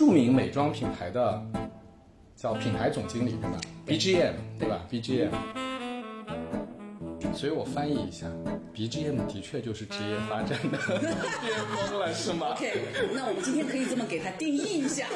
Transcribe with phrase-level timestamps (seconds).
[0.00, 1.42] 著名美妆品牌的
[2.34, 5.28] 叫品牌总经理对吧？BGM 对吧？BGM。
[7.34, 8.26] 所以我翻译一下
[8.74, 12.72] ，BGM 的确就是职业发展的 巅峰了，是吗 OK，
[13.12, 15.06] 那我们今天可以这么给它定义一下。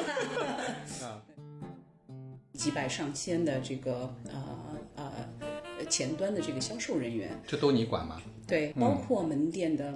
[2.53, 4.43] 几百上千的这个呃
[4.97, 8.21] 呃前端的这个销售人员，这都你管吗？
[8.45, 9.91] 对，包括门店的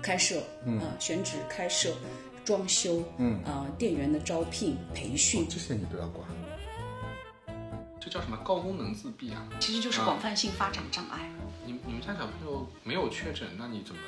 [0.00, 1.92] 开设，嗯、呃，选址开设、
[2.50, 6.28] 装修，嗯，呃、店员的招聘、培训，这些你都要管。
[8.00, 9.46] 这叫什么高功能自闭啊？
[9.60, 11.30] 其实就是广泛性发展障碍。
[11.64, 14.00] 你你们家小朋友没有确诊，那你怎么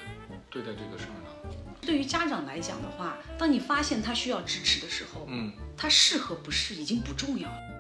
[0.50, 1.54] 对待这个事儿呢？
[1.82, 7.71] 对于家长来讲的话，当你发现他需要支持的时候，嗯，他适合不适已经不重要了。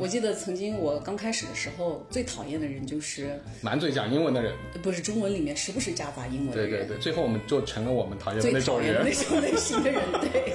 [0.00, 9.12] 我记得曾经我刚开始的时候，最讨厌的人就是满嘴讲英文的人，不是中文里面时不时夹杂英文的人，对对对，最后我们就成了我们讨厌的最那种人那。
[9.12, 10.54] 种类型的人，对。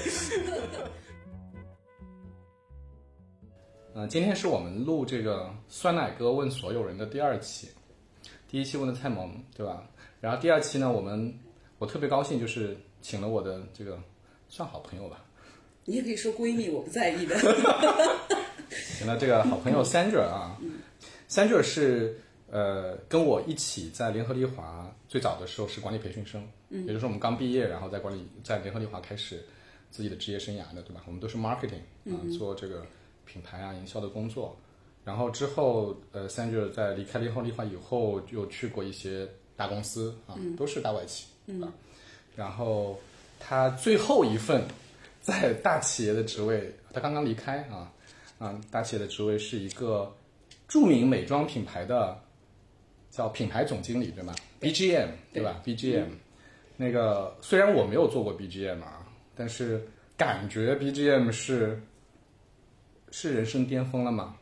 [3.93, 7.69] 嗯， 今天是我们录这个酸奶哥问所有人的第二期，
[8.49, 9.87] 第一期问的太萌，对吧？
[10.19, 11.33] 然后第二期呢，我们
[11.77, 13.99] 我特别高兴，就是请了我的这个
[14.49, 15.23] 算好朋友吧，
[15.85, 17.37] 你也可以说闺蜜，我不在意的。
[18.97, 20.57] 行了这个好朋友 Sandra 啊
[21.29, 22.19] ，Sandra 是
[22.51, 29.45] 呃跟我一起在联合利华最早的时候是管理培训生，嗯，也就是说我们刚毕业，然后在管理在联合利华开始
[29.91, 31.03] 自己的职业生涯的，对吧？
[31.05, 32.85] 我们都是 marketing 啊，做这个
[33.25, 34.57] 品牌啊营销的工作。
[35.03, 41.27] 然后之后，呃，Sandra 在离开联合利华以后，又去过一些大公司啊，都是大外企，
[41.61, 41.69] 啊。
[42.35, 42.99] 然后
[43.39, 44.63] 他最后一份
[45.25, 47.91] 在大企业的职位，他刚刚离开啊，
[48.37, 50.15] 啊，大企业的职位是一个
[50.67, 52.15] 著名美妆品牌的
[53.09, 56.09] 叫品牌总经理，对吗？BGM 对吧？BGM
[56.77, 59.03] 那个虽然我没有做过 BGM 啊，
[59.35, 59.83] 但是
[60.15, 61.81] 感觉 BGM 是
[63.09, 64.35] 是人生巅峰了吗？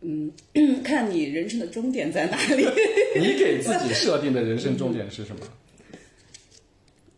[0.84, 2.64] 看你人生的终点在哪里。
[3.20, 5.46] 你给自己设定的人生终点是什么？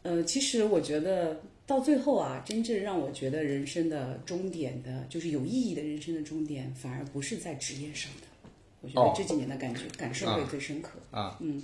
[0.02, 8.26] 呃，其实我觉得到最后啊，真正让我觉得人生的终点的，就是有意义的人生的终点，反而不是在职业上的。
[8.82, 10.90] 我觉哦得这几年的感觉、感受会最深刻。
[11.10, 11.60] 啊，嗯，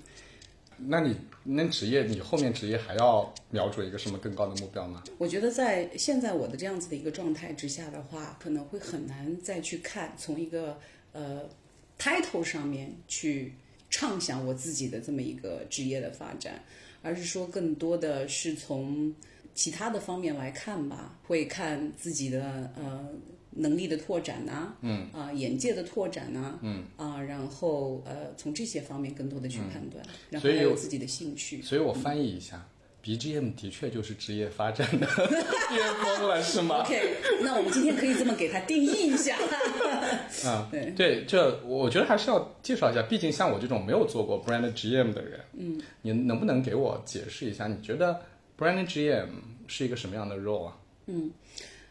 [0.77, 1.15] 那你
[1.45, 5.05] 那职业，你后面职业还要瞄准一个什么更高的目标吗？
[5.19, 10.77] 我觉得在现在我的这样子的一个状态之下的话，可能会很难再去看从一个
[11.13, 11.49] 呃
[11.97, 13.53] title 上面去
[13.89, 16.61] 畅想我自己的这么一个职业的发展，
[17.03, 19.15] 而是说更多的是从
[19.55, 23.09] 其他的方面来看吧，会看自己的呃
[23.51, 31.61] 能力的拓展呐、嗯啊、眼界的拓展呐、嗯啊、然后呃从这些方面更多的去判断，然后还有自己的兴趣。
[31.63, 32.67] 所以我翻译一下
[33.05, 35.07] ，BGM 的确就是职业发展的
[35.69, 39.37] 巅峰了，是吗？OK，那我们今天可以这么给它定义一下。
[40.49, 48.19] 啊，对对，这我觉得还是要介绍一下，毕竟像我这种没有做过 brand GM 的人，嗯，你能不能给我解释一下，你觉得
[48.59, 49.29] brand GM
[49.67, 50.77] 是一个什么样的 role 啊？
[51.07, 51.31] 嗯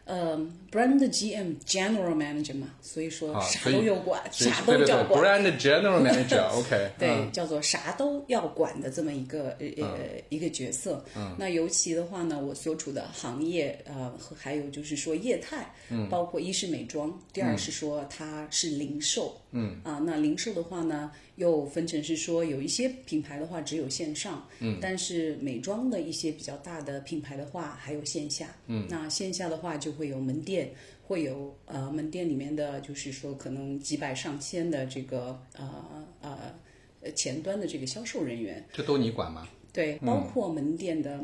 [0.04, 0.36] 呃
[0.72, 5.22] ，brand GM General Manager 嘛，所以说啊，啥都要管，啥对对对都要管。
[5.42, 11.04] ，brand general manager，OK，、对， 嗯叫做啥都要管的这么一个呃呃一个角色。
[11.16, 19.80] 嗯，那尤其的话呢，我所处的行业呃，和还有就是说业态，嗯，包括一是美妆，第二是说它是零售，嗯。
[19.84, 30.74] 啊，那零售的话呢，又分成是说有一些品牌的话只有线上，嗯，但是美妆的一些比较大的品牌的话还有线下，嗯，那线下的话就会有门店。
[31.04, 36.54] 会有呃门店里面的，就是说可能几百上千的这个呃呃
[37.02, 39.46] 呃前端的这个销售人员，这都你管吗？
[39.74, 41.22] 对，包括门店的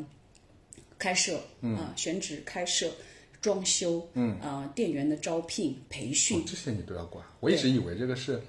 [0.99, 2.93] 开设，啊、选址开设、
[3.41, 4.38] 装修，嗯。
[4.41, 6.41] 啊、店员的招聘、培训。
[6.41, 7.25] 哦，这些你都要管。
[7.41, 8.41] 我一直以为这个是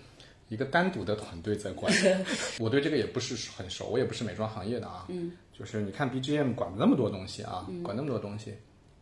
[0.48, 1.94] 一个单独的团队在管，
[2.60, 5.06] 我对这个也不是很熟，我也不是美妆行业的啊。
[5.10, 8.54] 嗯，就是你看 BGM 管那么多东西啊，管那么多东西，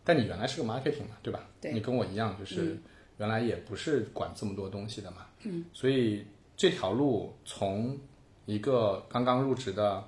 [0.03, 1.47] 但你原来是个 marketing 嘛，对吧？
[1.61, 1.71] 对。
[1.73, 2.77] 你跟我一样，就是
[3.17, 5.25] 原来也不是管这么多东西的嘛。
[5.43, 6.25] 嗯，所以
[6.55, 7.97] 这条路从
[8.45, 10.03] 一个刚刚入职的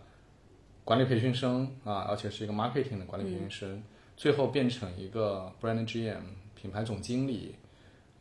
[0.83, 3.83] 管理培训生啊，而且是一个 marketing 的管理培训生，
[4.19, 6.19] 最后变成一个 brand GM
[6.53, 7.55] 品牌总经理，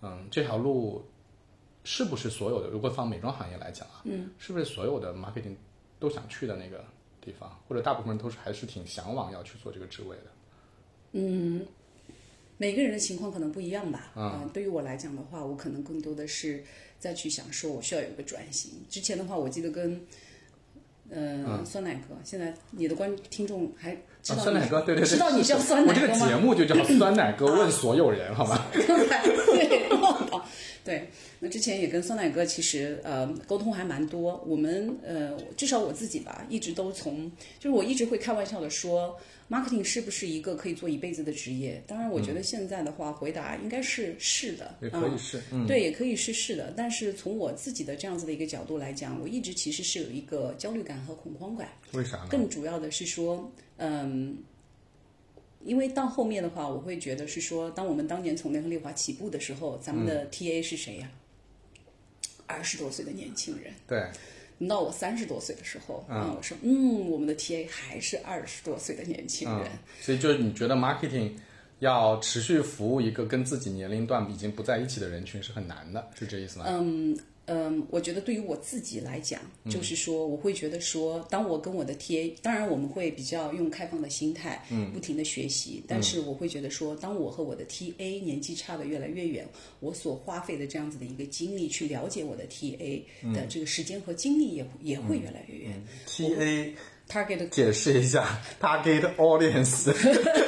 [0.00, 1.04] 嗯，这条路
[1.82, 2.68] 是不是所有的？
[2.68, 5.56] 如果放美妆行业来讲啊，嗯，是不是所有的 marketing
[5.98, 6.84] 都想去的那个
[7.20, 10.22] 地方，或者大部分人都是还是挺向往要去做这个职位的？
[11.14, 11.66] 嗯
[12.58, 14.12] 每个人的情况可能不一样吧。
[14.14, 16.62] 嗯、对于我来讲的话，我可能更多的是
[17.00, 18.70] 再去想说，我需要有一个转型。
[18.88, 20.00] 之前的话，我记得跟
[21.10, 23.96] 嗯，酸奶哥，现在你的观听众还
[24.34, 26.14] 酸奶哥，对对对，知道你叫酸奶我这个？
[26.14, 28.58] 节目就叫酸奶哥问所有人，好吗？
[28.72, 29.88] 对，
[30.84, 31.08] 对，
[31.40, 34.42] 那之前也跟酸奶哥其实呃沟通还蛮多。
[34.46, 39.16] 我们呃至少我自己吧，一直都从就是我一直会开玩笑的说
[39.50, 41.82] ，marketing 是不是一个可以做一辈子的职业？
[41.86, 46.72] 当然，我觉得现在的话，回答应该是是的，也可以嗯是，嗯，对，也可以是是的。
[46.76, 51.68] 但是从我自己的这样子的一个角度来讲，我一直其实是有一个焦虑感和恐慌感。
[51.92, 52.28] 为啥呢？
[52.30, 54.36] 更主要的是说，嗯，
[55.64, 61.10] 因为到后面的话，我会觉得是说，当我们当年从联合利华起步的时候，咱们的嗯 TA 是谁呀、
[62.46, 63.72] 二十多岁的年轻人。
[63.86, 64.08] 对，
[64.58, 69.66] 等到我三十多岁的时候，嗯啊，我说，嗯，我们的 TA 还是二十多岁的年轻人。
[69.66, 71.32] 嗯，所以就是你觉得 marketing
[71.80, 76.64] 要持续服务一个跟自己年龄段已经不在一起的人群是很难的，是这意思吗？
[76.68, 77.16] 嗯，
[77.90, 79.70] 我觉得对于我自己来讲，嗯。
[79.70, 84.92] 就是说，我会觉得说，当我跟我的 TA，当然我们会比较用开放的心态，嗯。
[84.92, 89.46] 不停的学习，但是我会觉得说，当我和我的 TA 年纪差的越来越远，
[89.80, 93.32] 我所花费的这样子的一个精力去了解我的 TA 嗯。
[93.32, 95.84] 的这个时间和精力也也会越来越远。
[96.06, 96.72] TA
[97.08, 99.90] Target 解释一下 target audience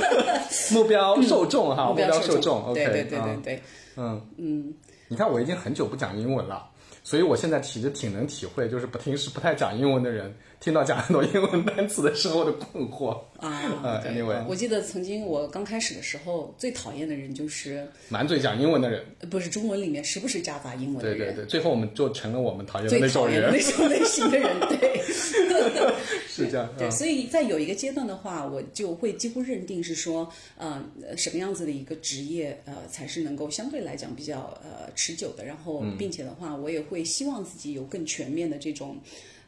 [0.75, 3.62] 目标受众哈，目标标受众对对对对嗯对，
[3.97, 4.23] 嗯。
[4.37, 4.75] 嗯，
[5.08, 6.70] 你看我已经很久不讲英文了。
[7.02, 13.18] 所以我现在其实挺能体会，就是不平时不太讲英文的人，听到讲很多英文单词的时候的困惑。
[13.38, 25.00] 啊，呃对 anyway 我记得曾经我刚开始的时候，最讨厌的人就是满嘴讲英文的人，呃不是中文里面时不时夹杂英文的人，对对对，最后我们就成了我们讨厌的最那种人那，种类型的人，对。
[26.28, 26.68] 是这样。
[26.78, 30.82] 对，嗯所以在有一个阶段的话，我就会几乎认定是说，呃，
[31.16, 35.44] 什么样子的一个职业，呃，才是能够相对来讲比较呃持久的。
[35.44, 38.98] 然后，嗯并且的话，我也会希望自己有更全面的这种，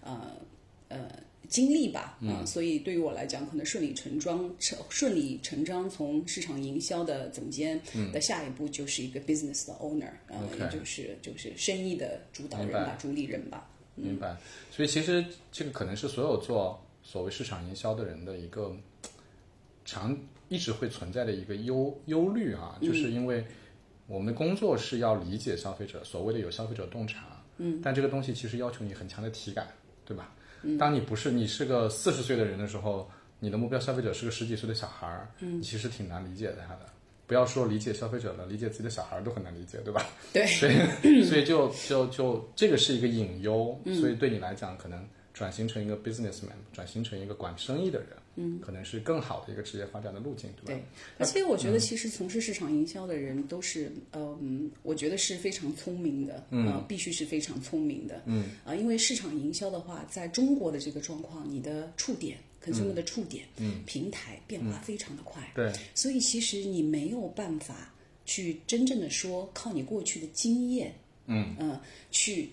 [0.02, 0.20] 呃
[0.92, 1.22] 呃。
[1.48, 7.78] 经历吧，啊、所以对于我来讲，可能顺理成章，成顺理成章从市场营销的总监
[8.10, 13.68] 的下一步就是一个 business 的 owner，呃，也就是就是生意的主导人吧，主理人吧。
[13.96, 14.34] 明白。
[14.70, 18.74] 所以其实这个可能是所有做所谓市场营销的人的一个
[19.84, 20.16] 常
[20.48, 23.44] 一直会存在的一个忧忧虑啊，就是因为
[24.06, 29.68] 我们的工作是要理解消费者，所谓的有消费者洞察，嗯，但这个东西其实要求你很强的体感，
[30.06, 30.34] 对吧？
[30.78, 36.86] 当你不是你是个四十岁的人的时候，你的目标消费者是个十几岁的小孩儿，嗯，其实挺难理解他的。
[37.26, 40.04] 不要说理解消费者了，理解自己的小孩儿都很难理解，对吧？
[40.32, 50.80] 对，所以所以就就就这个是一个隐忧，嗯所以对你来讲，可能转型成一个 businessman，转型成一个管生意的人，嗯，可能是更好的一个职业发展的路径，对吧？
[50.80, 50.82] 对，
[51.18, 62.38] 而且我觉得其实从事市场营销的人都是，嗯，我觉得是非常聪明的，呃，必须是非常聪明的，嗯，啊、因为市场营销的话，在中国的这个状况，你的触点。
[62.64, 67.92] consumer 的触点，嗯，平台变化非常的快，对，所以其实你没有办法
[68.24, 70.94] 去真正的说靠你过去的经验，
[71.26, 71.56] 嗯。
[71.58, 71.80] 呃，
[72.12, 72.48] 去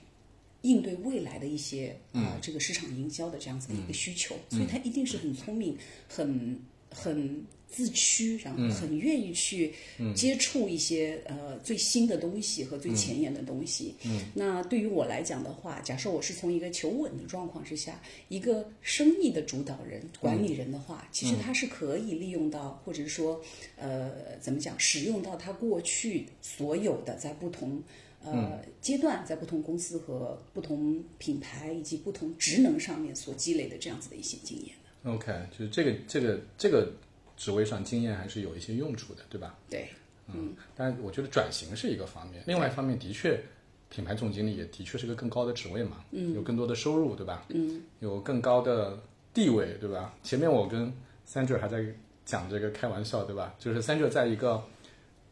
[0.61, 5.77] 应对未来的一些啊、这个市场营销的这样子的一个需求，所以他一定是很聪明、
[6.07, 6.59] 很
[6.91, 9.71] 很自驱，然后很愿意去
[10.15, 13.93] 接触一些、呃最新的东西和最前沿的东西。
[14.03, 23.39] 嗯，那对于我来讲的话，假设我是从一个求稳的状况之下，一个生意的主导人、管理人的话，其实他是可以利用到，或者是说
[23.77, 27.81] 呃怎么讲，使用到他过去所有的在不同。
[28.23, 35.11] 呃，阶段在不同公司和不同品牌以及不同职能上面所积累的这样子的一些经验的。
[35.11, 36.91] OK，就是这个这个这个
[37.37, 39.57] 职位上经验还是有一些用处的，对吧？
[39.69, 39.87] 对，
[40.27, 43.41] 嗯，但我觉得转型是一个方面，另外一方面的确，
[43.89, 47.45] 品牌总经理也的确是个更高的职位嘛，嗯，有更多的收入，对吧？
[47.47, 49.01] 嗯，有更高的
[49.33, 50.13] 地位，对吧？
[50.21, 50.91] 前面我跟
[51.25, 51.85] Sandra 还在
[52.25, 53.55] 讲这个开玩笑，对吧？
[53.57, 54.61] 就是 Sandra 在一个，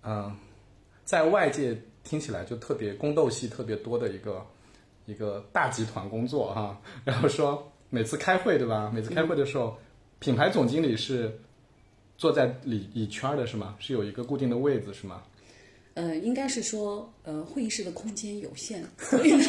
[0.03, 0.33] 嗯、
[1.03, 1.77] 在外界
[2.07, 4.45] 听起来就特别宫斗戏特别多的一个
[5.05, 8.89] 一个大集团工作哈、 然后说每次开会，对吧？
[8.93, 9.77] 每次开会的时候，
[10.19, 11.37] 品牌总经理是。
[12.19, 13.75] 坐在里里圈儿的是吗？
[13.77, 15.21] 是有一个固定的位子是吗？
[15.93, 19.45] 呃，应该是说，呃，会议室的空间有限，所以呢，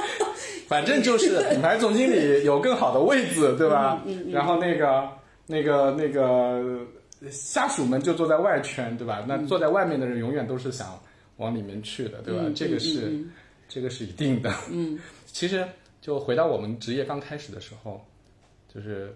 [0.66, 4.02] 反正就是品牌总经理有更好的位子，对吧？
[4.30, 5.06] 然后那个
[5.46, 6.80] 那个那个
[7.30, 9.22] 下属们就坐在外圈，对吧？
[9.28, 10.98] 那坐在外面的人永远都是想
[11.38, 12.42] 往里面去的，对吧？
[12.44, 13.30] 嗯这个是、嗯
[13.68, 14.50] 这个是一定的。
[14.70, 15.66] 嗯， 其实
[16.00, 18.02] 就回到我们职业刚开始的时候，
[18.72, 19.14] 就是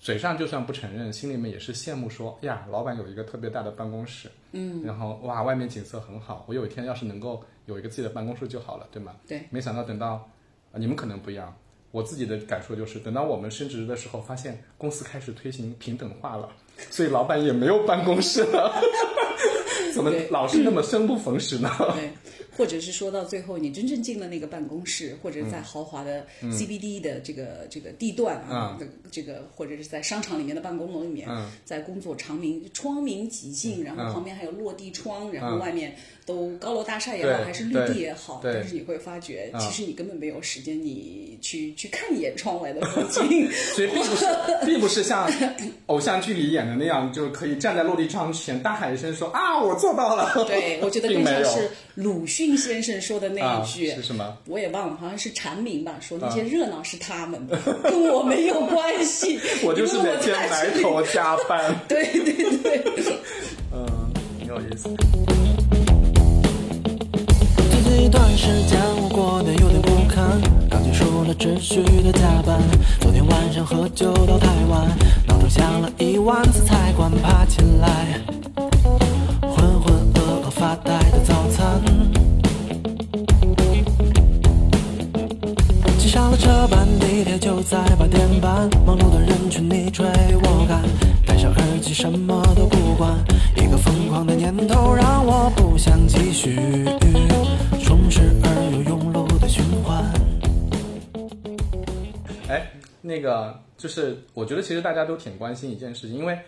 [0.00, 9.14] 嘴上就算不承认，心里面也是羡慕说，哎呀，老板有一个特别大的办公室，嗯，然后哇，外面景色很好，我有一天要是能够有一个自己的办公室就好了，对吗？
[9.28, 10.28] 对，没想到等到，
[10.72, 11.56] 啊，你们可能不一样，
[11.92, 16.48] 我自己的感受就是，等到我们升职的时候，发现公司开始推行平等化了，
[16.90, 18.74] 所以老板也没有办公室了。
[19.96, 20.28] 怎么对。
[20.28, 21.70] 老是那么生不逢时呢？
[21.94, 22.10] 对，
[22.56, 31.50] 或者是说到最后，你真正进了那个办公室，或者在豪华的 CBD 的这个、这个地段啊，这个这个或者是在商场里面的办公楼里面，嗯。
[31.64, 35.96] 在工作长明窗明几净，然后旁边还有落地窗，然后外面
[36.26, 43.48] 都高楼大厦也好，还是绿地也好，对但是你会发觉，嗯其实你根本没有时间你去去看一眼窗外的风景。
[43.74, 44.26] 所以并不是，
[44.66, 45.30] 并不是像
[45.86, 50.44] 偶像剧里演的那样，就可以站在落地窗前大喊一声说啊，我做到了。
[50.46, 53.90] 对，我觉得 更像是鲁迅先生说的那啊一句。
[53.92, 54.36] 是什么？
[54.46, 59.38] 我也忘了，好像是蝉鸣吧，说那些啊热闹是他们的，跟我没有关系。
[59.62, 61.72] 我就是每天埋头加班。
[61.86, 62.82] 对对对，
[63.72, 63.86] 嗯，
[64.40, 64.88] 挺有意思。
[67.96, 70.38] 最近一段时间我过得有点不堪，
[70.68, 72.60] 刚结束了持续的加班，
[73.00, 74.86] 昨天晚上喝酒到太晚，
[75.26, 78.20] 闹钟响了一万次才敢爬起来，
[79.40, 81.80] 浑浑噩噩发呆的早餐。
[85.98, 90.04] 挤上了车班，地铁就在八点半，忙碌的人群你追
[90.42, 90.82] 我赶，
[91.24, 93.16] 戴上耳机什么都不管，
[93.56, 96.84] 一个疯狂的念头让我不想继续，
[98.10, 100.04] 实而又庸碌的循环。
[102.48, 102.70] 哎，
[103.00, 106.38] 那个就是，我觉得其实大家都挺关心一件事情，因为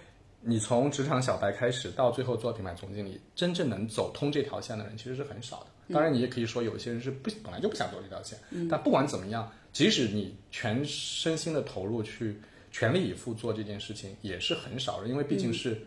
[0.40, 5.94] 你从职场小白开始，到最后做品牌总经理，真正能走通这条线的人其实是很少的。
[5.94, 8.38] 当然，你也可以说有些人是不本来就不想走这条线，
[8.70, 12.38] 但不管怎么样，即使你全身心的投入去
[12.70, 15.80] 全力以赴做这件事情，也是很少的，因为毕竟是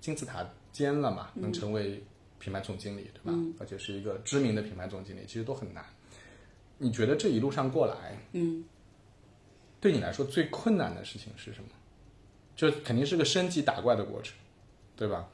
[0.00, 2.02] 金字塔尖了嘛，能成为
[2.44, 3.32] 品牌总经理，对吧？
[3.58, 5.82] 而且是一个知名的品牌总经理，其实都很难。
[6.76, 8.62] 你觉得这一路上过来，嗯
[9.80, 11.70] 对你来说最困难的事情是什么？
[12.54, 14.36] 就肯定是个升级打怪的过程，
[14.94, 15.26] 对吧？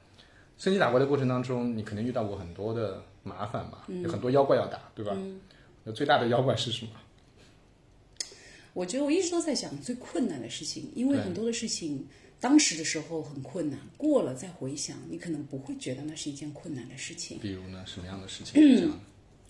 [0.56, 5.16] 升级打怪的过程当中，你肯定遇到过很多的麻烦吧，有很多妖怪要打，对吧？
[5.82, 6.92] 那最大的妖怪是什么？
[8.72, 12.06] 我觉得我一直都在想最困难的事情，因为很多的事情
[12.40, 17.38] 当时的时候很困难，过了再回想，你可能不会觉得那是一件困难的事情。
[17.38, 18.90] 比如呢，什么样的事情？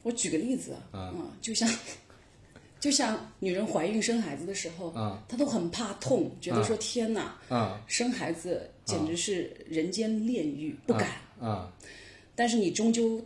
[0.03, 1.73] 我举个例子啊，嗯，就像
[2.81, 11.21] 就像女人怀孕生孩子的时候，嗯她都很怕痛，觉得说天哪，嗯生孩子简直是人间炼狱，不敢。
[11.41, 11.71] 嗯
[12.35, 13.23] 但是你终究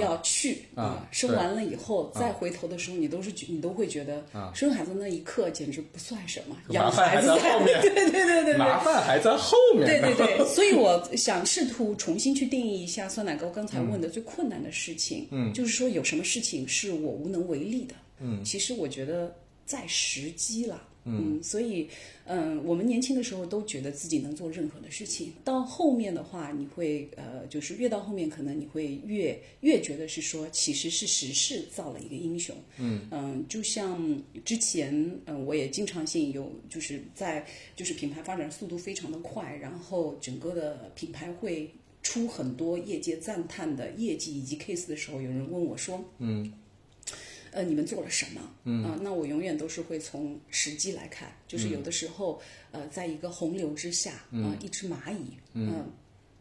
[0.00, 4.24] 要去嗯啊，生完了以后再回头的时候，你都是觉你都会觉得
[4.54, 7.78] 生孩子那一刻简直不算什么，养孩子才在后面。
[7.82, 8.56] 对对对对对。
[8.56, 9.86] 麻烦还在后面。
[9.86, 20.82] 对对对， 所以我想试图重新去定义一下酸奶糕刚才问的最困难的事情，嗯，就是说有什么事情是我无能为力的，嗯，其实我觉得在时机了。
[21.06, 21.88] 嗯，所以，
[22.24, 32.56] 嗯，我们年轻的时候都觉得自己能做任何的事情，到后面的话，你会呃，就是越到后面，可能你会越越觉得是说，其实是时势造了一个英雄。
[32.78, 34.92] 嗯嗯就像之前，
[35.26, 37.46] 嗯，我也经常性有就是在
[37.76, 41.70] 就是品牌发展速度非常的快，然后整个的品牌会
[42.02, 46.52] 出很多业界赞叹的业绩以及 case 的时候，有人问我说，嗯。
[47.56, 48.40] 呃，你们做了什么？
[48.64, 48.84] 嗯。
[48.84, 52.38] 啊、那我永远都是会从时机来看，就是有的时候，
[52.70, 55.90] 呃，在一个洪流之下，啊、一只蚂蚁，嗯、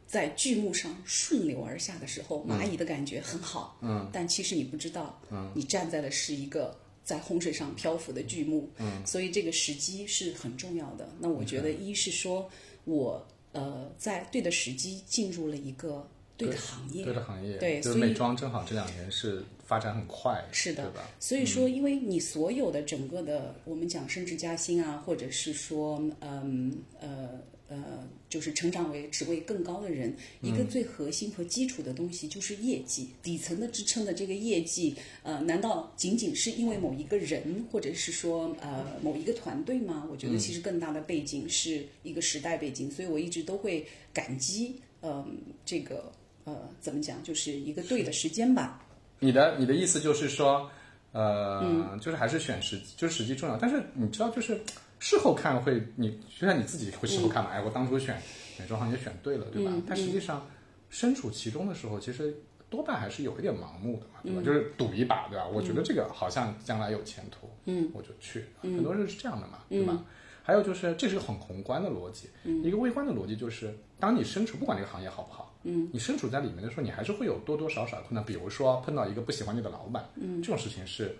[0.06, 11.10] 在剧目上顺流而下的时候，蚂蚁的感觉很好，嗯，但其实你不知道，嗯，你站在的是一个在洪水上漂浮的剧目，嗯，所以这个时机是很重要的。
[11.20, 12.50] 那我觉得，一是说
[12.84, 16.06] 我呃在对的时机进入了一个
[16.38, 21.10] 对的行业，对的行业，对所以就是美妆正好这两年是发展很快，是的对吧？
[21.20, 27.30] 所以说，因为你所有的整个的，我们讲升职加薪啊，或者是说，嗯呃
[27.68, 40.06] 呃，就是成长为职位更高的人，一个最核心和基础的东西就是业绩，底层的支撑的这个业绩，呃，难道仅仅是因为某一个人，或者是说呃某一个团队吗？
[40.12, 46.12] 我觉得其实更大的背景是一个时代背景，所以我一直都会感激，嗯、这个
[46.46, 48.82] 呃怎么讲，就是一个对的时间吧。
[49.20, 50.70] 你的你的意思就是说，
[51.12, 53.58] 呃，嗯就是还是选时，就是时机重要。
[53.58, 54.60] 但是你知道，就是
[55.00, 58.22] 事后看会，你就像你自己会事后看嘛，哎，我当初选
[58.60, 59.72] 美妆行业选对了，对吧？
[59.74, 60.46] 嗯但实际上
[60.90, 62.36] 身处其中的时候，其实
[62.70, 64.42] 多半还是有一点盲目的嘛，对吧？
[64.42, 65.48] 嗯就是赌一把，对吧？
[65.48, 68.46] 我觉得这个好像将来有前途，嗯，我就去。
[68.62, 70.04] 很多人是这样的嘛，对吧？
[70.44, 72.30] 还有就是，这是个很宏观的逻辑，
[72.64, 81.16] 一个微观的逻辑就是，当你身处不管这个行业好不好，嗯，你身处在里面的时候，你还是会有多多少少的困难，比如说碰到一个不喜欢你的老板，嗯，这种事情是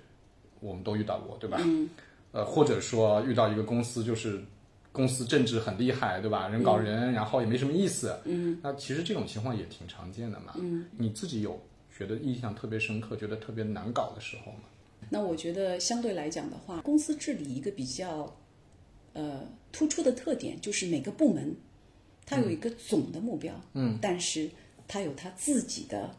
[0.60, 1.58] 我们都遇到过，对吧？
[1.62, 1.90] 嗯，
[2.32, 4.42] 呃，或者说遇到一个公司就是
[4.92, 6.48] 公司政治很厉害，对吧？
[6.48, 8.16] 人搞人，然后也没什么意思。
[8.26, 10.54] 嗯，那其实这种情况也挺常见的嘛。
[10.58, 11.60] 嗯，你自己有
[11.98, 14.60] 觉得印象特别深刻、觉得特别难搞的时候吗？
[15.10, 18.36] 那我觉得相对来讲的话，公司治理一个比较
[19.14, 21.56] 呃突出的特点就是每个部门
[22.26, 24.50] 它有一个总的目标，嗯，但是
[24.88, 26.16] 它有它自己的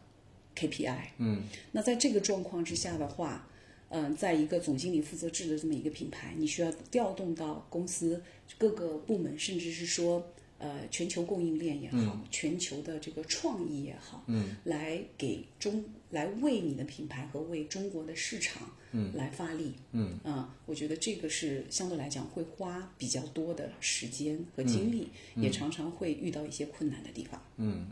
[0.55, 3.47] KPI，嗯，那在这个状况之下的话，
[3.89, 8.21] 嗯、在一个总经理负责制的这么一个品牌，你需要调动到公司
[8.57, 10.25] 各个部门，甚至是说。
[10.59, 20.19] 呃，全球供应链也好，全球的这个创意也好，嗯，来给中来为你的品牌和为中国的市场，嗯，来发力，嗯。
[20.23, 27.41] 啊，我觉得这个是相对来讲会花比较多的时间和精力，也常常会遇到一些困难的地方。
[27.57, 27.87] 嗯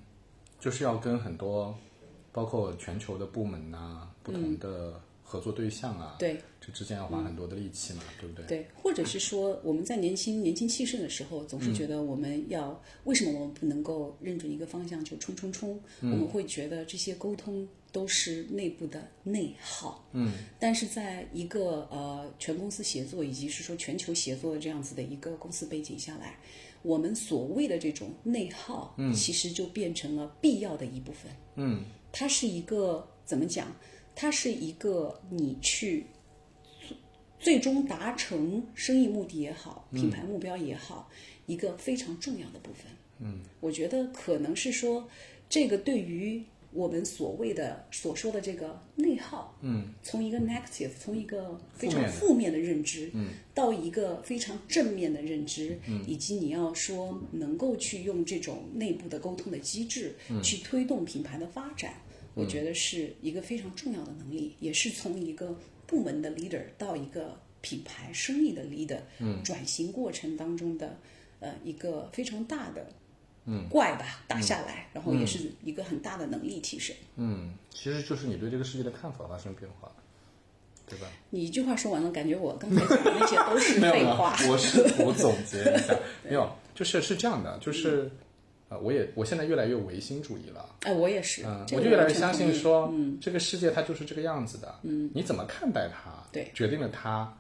[0.60, 1.78] 就是要跟很多，
[2.32, 8.46] 包括全球的部门呐、不同的合作对象啊，对，这之间要花很多的力气嘛，对不对？
[8.46, 15.80] 对，或者是说我们在年轻年轻气盛的时候，总是觉得我们要、为什么我们不能够认准一个方向就冲冲冲？
[16.02, 20.06] 我们会觉得这些沟通都是内部的内耗。
[20.12, 26.38] 嗯，但是在一个呃全公司协作以及是说全球协作的这样子的一个公司背景下来，
[26.82, 31.32] 我们所谓的这种内耗，嗯，其实就变成了必要的一部分。
[31.56, 33.74] 嗯，它是一个怎么讲？
[34.14, 36.06] 它是一个你去
[37.40, 41.10] 最最终达成生意目的也好，品牌目标也好，
[41.46, 42.92] 一个非常重要的部分。
[43.20, 45.08] 嗯，我觉得可能是说，
[45.48, 46.44] 这个对于
[46.76, 61.94] 我们所谓的所说的这个内耗，嗯，从一个 negative，从一个非常负面的认知，嗯，到一个非常正面的认知，嗯，以及你要说能够去用这种内部的沟通的机制，嗯，去推动品牌的发展。
[62.34, 70.98] 我觉得是一个非常重要的能力，也是从一个部门的 leader 到一个品牌生意的 leader，嗯，转型过程当中的
[71.40, 72.92] 呃一个非常大的
[73.46, 76.96] 嗯怪吧打下来，然后也是一个很大的能力提升。
[77.16, 79.92] 嗯，其实就是你对这个世界的看法发生变化，
[80.88, 81.08] 对吧？
[81.30, 85.96] 你一句话说完了，感觉我刚才讲的那些都是 废话。，我是我总结一下，
[86.28, 88.10] 没有，就是是这样的，就是
[88.70, 90.76] 呃，我也我现在越来越唯心主义了。
[90.82, 94.80] 哎，我也是，嗯，这个我就越来越相信说，这个世界它就是这个样子的。
[94.84, 97.32] 嗯，你怎么看待它，对决定了它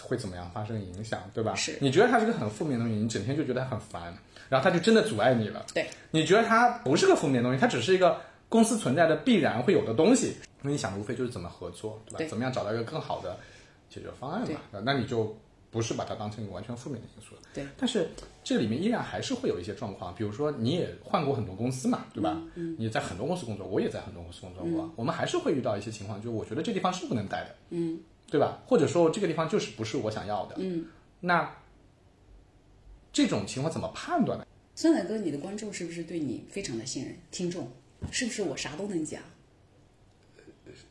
[0.00, 1.54] 会怎么样发生影响，对吧？
[1.54, 4.14] 是你觉得它是个很负面的东西，你整天就觉得它很烦，
[4.48, 5.64] 然后它就真的阻碍你了。
[5.74, 12.18] 对，你觉得它不是个负面的东西，它只是一个公司存在的必然会有的东西，那你想无非就是怎么合作，对吧？
[12.18, 13.38] 对怎么样找到一个更好的
[13.90, 14.60] 解决方案嘛？
[14.70, 15.36] 那那你就
[15.70, 17.40] 不是把它当成一个完全负面的因素了。
[17.52, 18.08] 对，但是
[18.44, 22.40] 这里面依然还是会有一些状况，比如说你也换过很多公司嘛，对吧？
[22.54, 27.98] 嗯，你在很多公司工作，我也在很多公司工作过，我们还是会遇到一些情况，就是我觉得这地方是不能待的，嗯，
[28.30, 28.58] 对吧？
[28.66, 30.84] 或者说这个地方就是不是我想要的，嗯，
[31.20, 31.50] 那
[33.14, 34.44] 这种情况怎么判断呢？
[34.74, 37.14] 酸奶哥，你的观众是不是对你非常的信任？
[37.30, 37.70] 听众
[38.10, 39.22] 是不是我啥都能讲？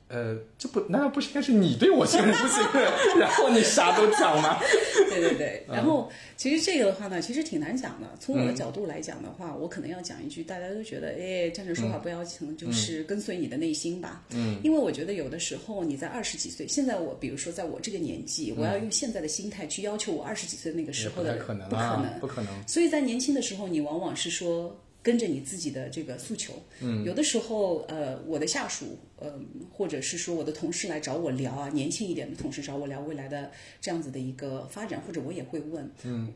[0.09, 4.59] 呃，这不难道不是应该是你对我信任不信任，然后你啥都讲吗？
[5.09, 8.07] 对对对，然后其实这个的话呢，其实挺难讲的。
[8.19, 14.23] 从我的角度来讲的话，我可能要讲一句，大家都觉得，哎，站着说话不腰疼，就是跟随你的内心吧。
[14.36, 26.53] 嗯，因为我觉得有的时候你在二十几岁，现在我比如说在我这个年纪，我要用现在的心态去要求我二十几岁那个时候的人，不可能不啊可能，不可能所以在年轻的时候，你往往是说跟着你自己的这个诉求。
[26.79, 29.39] 嗯，有的时候，呃，我的下属，呃，
[29.71, 35.91] 或者是说我的同事来找我聊啊，年轻一点的同事找我聊未来的这样子的一个发展，或者我也会问。
[36.03, 36.33] 嗯，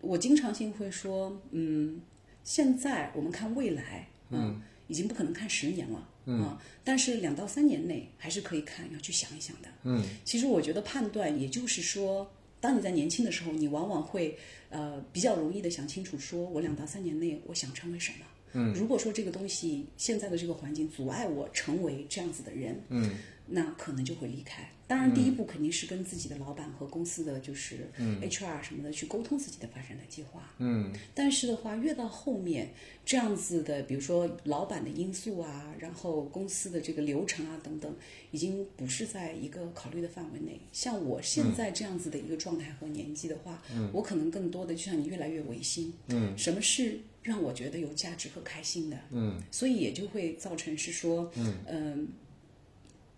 [0.00, 2.00] 我经常性会说，嗯，
[2.44, 6.08] 现在我们看未来，嗯，已经不可能看十年了。
[6.26, 9.68] 嗯，但是两到三年内还是可以看，要去想一想的。
[9.82, 14.38] 嗯，其实我觉得判断，也就是说，当你在年轻的时候，你往往会
[14.74, 18.26] 呃比较容易的想清楚，说我两到三年内我想成为什么。
[18.52, 23.10] 嗯，如果说这个东西现在的这个环境阻碍我成为这样子的人，嗯，
[23.46, 24.68] 那可能就会离开。
[24.86, 30.52] 当然，第一步肯定是跟自己的老板和公司的就是 HR 什么的去沟通自己的发展的计划。
[30.58, 37.94] 嗯，但是的话，越到后面这样子的，比如说老板的因素啊，然后公司的这个流程啊等等，
[38.30, 40.60] 已经不是在一个考虑的范围内。
[40.70, 45.94] 像我现在这样子的一个状态和年纪的话，我可能更多的就像你越来越违心。
[46.08, 48.98] 嗯，什么是让我觉得有价值和开心的？
[49.12, 51.32] 嗯，所以也就会造成是说，
[51.66, 52.06] 嗯。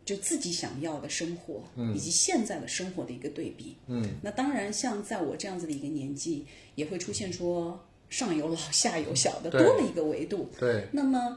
[0.06, 3.76] 就自己想要的生活，以及现在的生活的一个对比。
[3.88, 10.48] 嗯，那当然，像在我这样子的一个年纪，也会出现说上有老下有小的，多了一个维度。
[10.60, 11.36] 对，那么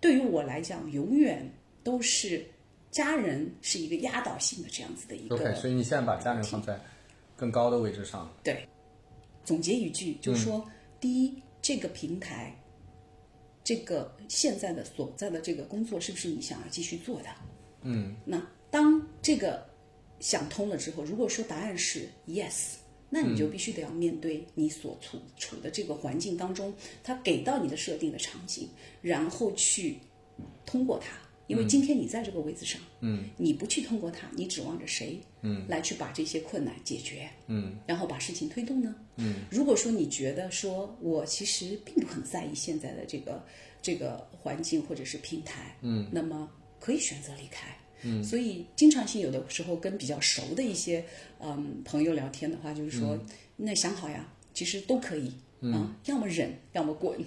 [0.00, 1.50] 对于我来讲，永远
[1.82, 2.44] 都是
[2.90, 5.36] 家人是一个压倒性的这样子的一个。
[5.36, 6.78] OK，所以你现在把家人放在
[7.36, 8.30] 更更高的位置上。
[8.42, 8.68] 对，
[9.44, 10.62] 总结一句就是说，
[11.00, 12.54] 第一，这个平台，
[13.62, 17.28] 这个现在的所在的这个工作是不是你想要继续做的？
[17.84, 19.64] 嗯，那当这个
[20.18, 22.72] 想通了之后，如果说答案是 yes，
[23.08, 28.68] 那你就必须得要面对你所处处的这个环境当中，它给到你的设定的场景，
[29.00, 29.98] 然后去
[30.66, 31.16] 通过它。
[31.46, 38.94] 因为今天你在这个位置上，嗯，你不去通过它，你指望着谁，嗯，来去把这些困难解决，嗯，然后把事情推动呢？
[39.16, 43.44] 嗯，如果说你觉得说我其实并不很在意现在的这个
[43.82, 46.50] 这个环境或者是平台，嗯，那么
[46.84, 47.66] 可以选择离开。
[48.02, 51.02] 嗯，所以经常性有的时候跟比较熟的一些
[51.40, 53.18] 嗯朋友聊天的话，就是说，
[53.56, 55.32] 那想好呀，其实都可以。
[55.60, 57.18] 嗯，要么忍，要么滚。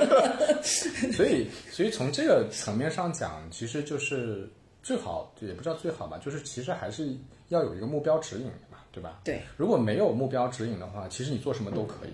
[1.12, 4.50] 所以，所以从这个层面上讲，其实就是
[4.82, 7.14] 最好，也不知道最好吧，就是其实还是
[7.48, 9.20] 要有一个目标指引嘛，对吧？
[9.22, 9.42] 对。
[9.58, 12.12] 如果没有目标指引的话，其实你做什么都可以，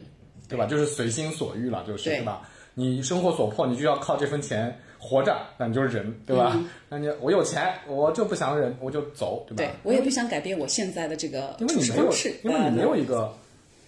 [0.48, 0.66] 对吧？
[0.66, 2.50] 就是随心所欲了，就是对对吧？
[2.78, 6.56] 你生活所迫，你就要靠这份钱活着，那你就是忍，对吧？
[6.88, 9.56] 那你我有钱，我就不想忍，我就走，对吧？
[9.56, 12.12] 对我也不想改变我现在的这个处因为你没有
[12.44, 13.34] 因为你没有呃一个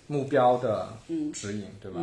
[0.08, 2.00] 目标的嗯指引，对吧？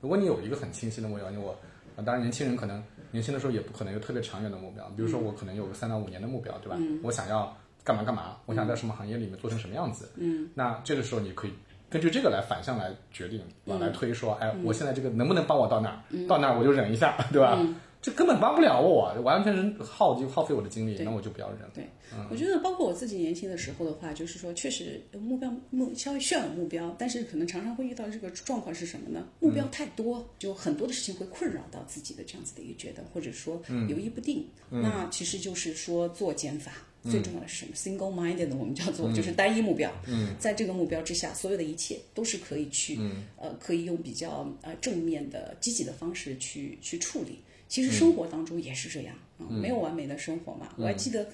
[0.00, 1.50] 如果你有一个很清晰的目标，因为我
[1.94, 6.78] 啊，当然年轻人可能年轻的时候也不可能有特别长远的目标，比如嗯说我可能有个三到五年的目标，对吧？
[7.02, 11.52] 我想要干嘛干嘛，我想在什么行业里面做成什么样子，嗯，那这个时候你可以。
[11.90, 16.26] 根据这个来反向来决定，来推说，哎，我现在这个能不能帮我到那儿？
[16.28, 17.58] 到那儿我就忍一下，对吧？
[18.02, 21.70] 这根本帮不了我，完全是耗就耗费我的精力，那我就不要忍了。
[21.74, 21.86] 对，
[22.30, 29.26] 我觉得包括我自己年轻的时候的话，就是说，确实目标目稍微需要有目标，但是可能常常会遇到这个状况是什么呢？
[29.38, 34.46] 目标太多，就很多的事情会困扰到自己的这样子的一个觉得，或者说犹豫不定。
[34.70, 36.72] 那其实就是说做减法。
[37.08, 39.90] 最重要的是什么？single minded，我们叫做就是单一目标。
[40.06, 42.98] 嗯，在这个目标之下，所有的一切都是可以去，
[43.36, 47.38] 呃，可以用比较呃正面的、积极的方式去去处理。
[47.68, 50.74] 其实生活当中也是这样啊、没有完美的生活嘛。
[50.76, 51.24] 我还记得《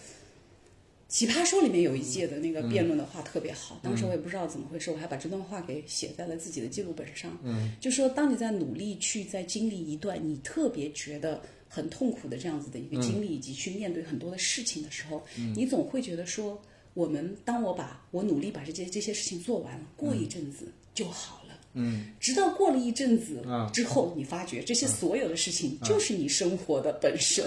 [1.09, 7.39] 奇葩说》里面有一届的那个辩论的话特别好，当时我也不知道怎么回事，我还把这段话给写在了自己的记录本上。
[7.43, 11.41] 嗯，就说当你在努力去在经历一段你特别觉得
[11.77, 15.23] 很痛苦的这样子的一个经历，以及去面对很多的事情的时候，
[15.55, 16.59] 你总会觉得说，
[16.95, 21.53] 我们当我把我努力把这些这些事情做完了，过一阵子就好了。
[21.79, 27.45] 嗯，直到过了一阵子啊之后，你发觉这些所有的事情就是你生活的本身，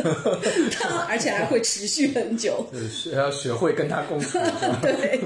[0.70, 2.66] 它而且还会持续很久。
[2.70, 4.36] 对，是要学会跟他共处，
[4.82, 5.18] 对，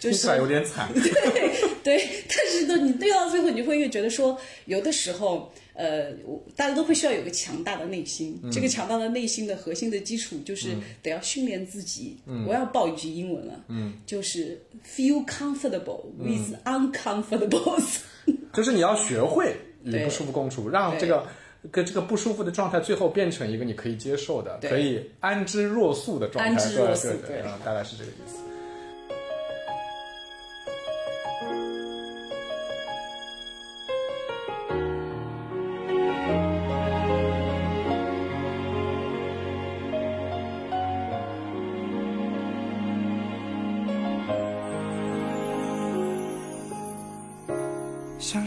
[0.00, 0.90] 就是听起来有点惨。
[0.94, 1.63] 对，
[2.28, 6.10] 但是呢，你对到最后，你就会越觉得说，有的时候，呃，
[6.56, 8.40] 大家都会需要有个强大的内心。
[8.50, 12.16] 这个强大的内心的核心的基础，就是得要训练自己。
[12.46, 17.82] 我要报一句英文了，嗯，就是 feel comfortable with uncomfortable。
[18.54, 21.26] 就是你要学会与对不舒服共处，让这个
[21.70, 26.50] 跟这个不舒服的状态最后变成一个你可以接受的、可以安之若素的状态。
[26.50, 28.36] 安之若素对对对嗯大概是这个意思。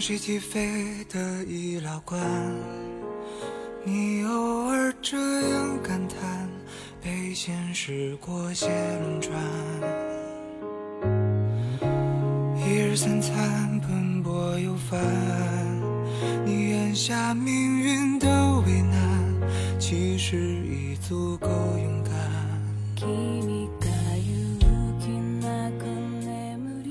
[0.07, 2.17] 像是起飞的易拉罐，
[3.83, 5.17] 你偶尔这
[5.49, 6.49] 样感叹，
[7.03, 8.69] 被现实裹挟
[9.01, 9.33] 轮转。
[12.55, 14.97] 一日三餐奔波又烦，
[16.45, 18.27] 你眼下命运的
[18.61, 22.13] 为难，其实已足够勇敢。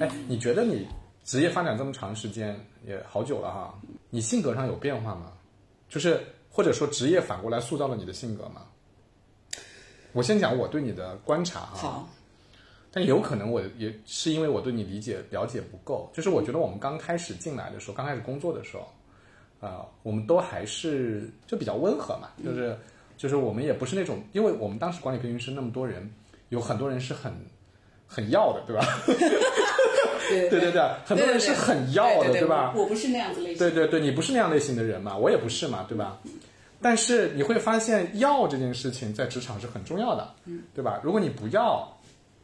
[0.00, 0.86] 哎，你觉得你
[1.26, 3.74] 职业发展这么长时间，也好久了哈，
[4.08, 5.32] 你性格上有变化吗？
[5.88, 8.62] 就是或者说职业反过来塑造了你的性格吗？
[10.12, 12.08] 我先讲我对你的观察哈，好，
[12.92, 18.88] 但有可能我也是因为我对你理解了解不够，就是我觉得我们刚开始进来的时候，刚开始工作的时候，
[19.66, 22.78] 啊、我们都还是就比较温和嘛，就是
[23.16, 26.08] 就是我们也不是那种，因为我们当时管理培训师那么多人，
[26.50, 27.34] 有很多人是很
[28.06, 28.86] 很要的，对吧？
[30.28, 32.72] 对对对对，很多人是很要的，对对吧？
[32.74, 33.58] 我我不是那样子类型。
[33.58, 36.18] 对对对，你不是那样类型的人嘛，我也不是嘛，对吧？
[36.80, 40.34] 但是你会发现，要这件事情在职场是很重要的，
[40.74, 41.00] 对吧？
[41.02, 41.88] 如果你不要，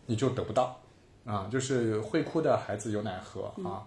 [0.06, 0.80] 你就得不到
[1.24, 3.86] 啊，就是会哭的孩子有奶喝啊。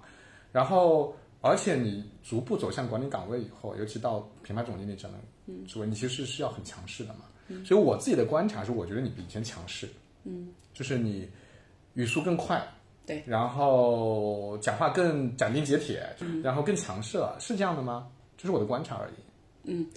[0.51, 7.25] 然后，而且你逐步走向管理岗位以后，尤其到品牌总经理这样的职位，你其实是要很强势的嘛。
[7.65, 9.87] 所以我自己的观察是，我觉得你比以前强势，
[10.23, 11.29] 嗯，就是你
[11.93, 12.65] 语速更快，
[13.05, 16.03] 对，然后讲话更斩钉截铁，
[16.43, 18.07] 然后更强势了，是这样的吗？
[18.37, 19.13] 这是我的观察而已。
[19.63, 19.87] 嗯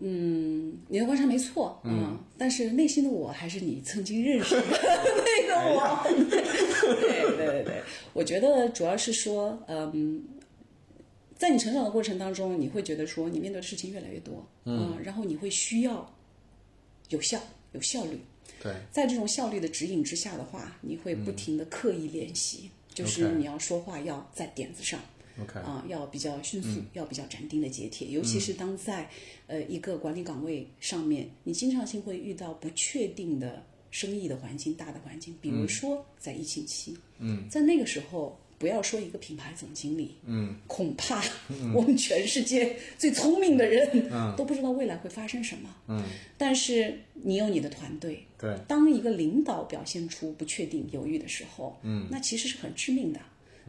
[0.00, 4.62] 嗯，你的观察没错，嗯，但是内心的我还是你曾经认识的
[5.24, 6.00] 那个我。
[7.00, 10.22] 对对对对，我觉得主要是说，嗯，
[11.36, 16.12] 在你成长的过程当中，你会觉得说你面对的事情越来越多，嗯，然后你会需要
[17.10, 17.38] 有效、
[17.72, 18.20] 有效率。
[18.64, 24.98] 对，在这种效率的指引之下的话，你会不停的刻意练习，就是你要说话要在点子上。
[25.42, 29.10] OK，啊，要比较迅速，要比较斩钉的截铁，尤其是当在
[29.48, 41.22] 呃一个管理岗位上面，你经常性会遇到不确定的生意的环境、大的环境，比如说在疫情期，嗯，在那个时候，不要说一个品牌总经理，嗯，恐怕
[41.74, 46.02] 我们全世界最聪明的人，嗯，都不知道未来会发生什么，嗯，
[46.38, 53.20] 但是你有你的团队，对，当一个领导表现出不确定、犹豫的时候，嗯，那其实是很致命的。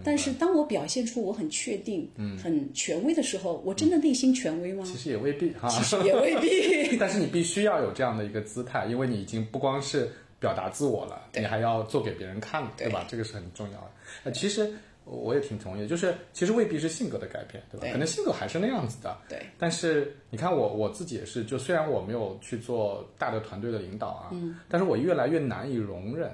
[0.04, 2.38] 但是当我表现出我很确定、嗯。
[2.38, 4.84] 很权威的时候，我真的内心权威吗？
[4.86, 6.98] 其实也未必哈，其实也未必。
[7.00, 13.06] 但是你必须要有这样的一个姿态，因为你已经不光是表达自我了，你还要做给别人看，对吧？
[13.08, 13.92] 这个是很重要的。
[14.26, 14.72] 呃，其实
[15.06, 17.82] 我也挺同意，就是其实未必是性格的改变，对吧？
[17.82, 19.40] 对可能性格还是那样子的，对。
[19.58, 26.32] 但是你看我我自己也是，就虽然我没有去做大的团队的领导啊，嗯，但是我越来越难以容忍，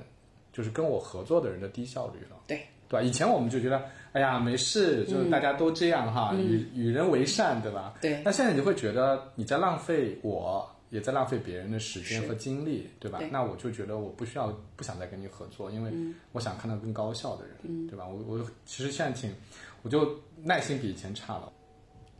[0.51, 2.37] 就是跟我合作的人的低效率了。
[2.47, 2.57] 对
[2.89, 3.01] 对吧？
[3.01, 3.81] 以前我们就觉得，
[4.13, 7.93] 哎呀，没事，就是大家都这样哈，与与人为善，对吧？
[8.01, 13.29] 对那现在你就会觉得你在浪费我，也在浪费别人的时间和精力，对吧对？
[13.31, 15.91] 那我就觉得我不需要，不想再跟你合作，因为
[16.33, 18.05] 我想看到更高效的人，对吧？
[18.05, 19.33] 我我其实现在挺，
[19.81, 21.51] 我就耐心比以前差了。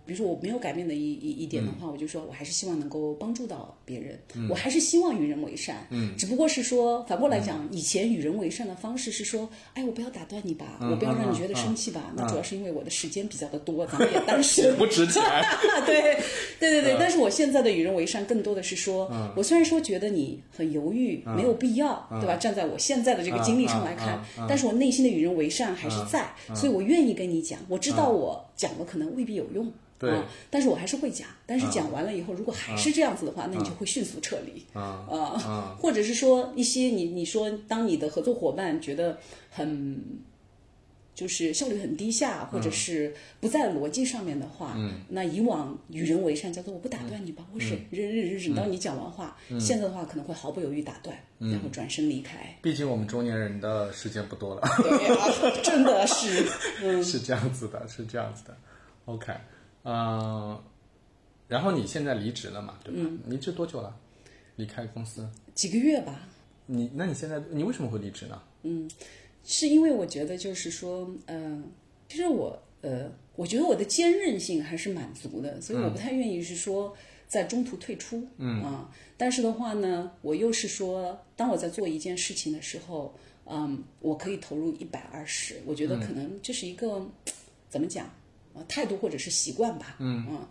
[0.03, 5.85] 比如说我没有改变的一一一点的话，我就说我还是希望能够帮助到别人，嗯我还是希望与人为善。
[5.89, 12.13] 嗯，只不过是说反过来讲，以前与人为善的方式是说，哎，我不要打断你吧，我不要让你觉得生气吧。
[12.15, 14.75] 那主要是因为我的时间比较的多，咱们也单身。
[14.79, 15.21] 不值钱。
[15.85, 16.01] 对
[16.59, 22.37] 对对对，但是我现在的与人为善，更多的是说，我虽然说觉得你很犹豫，没有必要，对吧？
[22.37, 27.59] 站在我现在的这个经历上来看，但是我内心的与人为善还是在，所以我愿意跟你讲。
[27.67, 29.71] 我知道我讲了可能未必有用。
[29.99, 31.27] 对啊，但是我还是会讲。
[31.45, 39.17] 但是讲完了以后，如果还是这样子的话，那你就会迅速撤离啊啊，或者是说一些你你说，当你的合作伙伴觉得
[39.49, 39.99] 很
[41.13, 44.77] 就是效率很低下，或者是不在逻辑上面的话，
[45.09, 49.35] 那以往与人为善叫做我不打断你吧，我忍忍忍忍忍到你讲完话。
[49.59, 52.57] 现在的话可能会毫不犹豫打断，然后转身离开。
[52.61, 56.45] 毕竟我们中年人的时间不多了，对啊，真的是，
[56.81, 58.55] 嗯，是这样子的，是这样子的。
[59.05, 59.33] OK，
[59.83, 60.57] 嗯、
[61.51, 63.09] 然后你现在离职了嘛，对吧？
[63.27, 63.93] 离职多久了？
[64.55, 65.29] 离开公司？
[65.53, 66.27] 几个月吧。
[66.65, 68.41] 你那你现在你为什么会离职呢？
[68.63, 68.89] 嗯
[69.43, 71.69] 是因为我觉得就是说，嗯、
[72.07, 76.95] 其实我呃，我觉得我的坚韧性还是满足的，所以我不太愿意是说
[77.27, 83.13] 在中途退出，嗯啊，但是的话呢，我又是说，当我在做一件事情的时候，
[83.45, 87.05] 嗯，我可以投入一百二十，我觉得可能这是一个、
[87.67, 88.05] 怎么讲
[88.53, 90.47] 啊态度或者是习惯吧，嗯嗯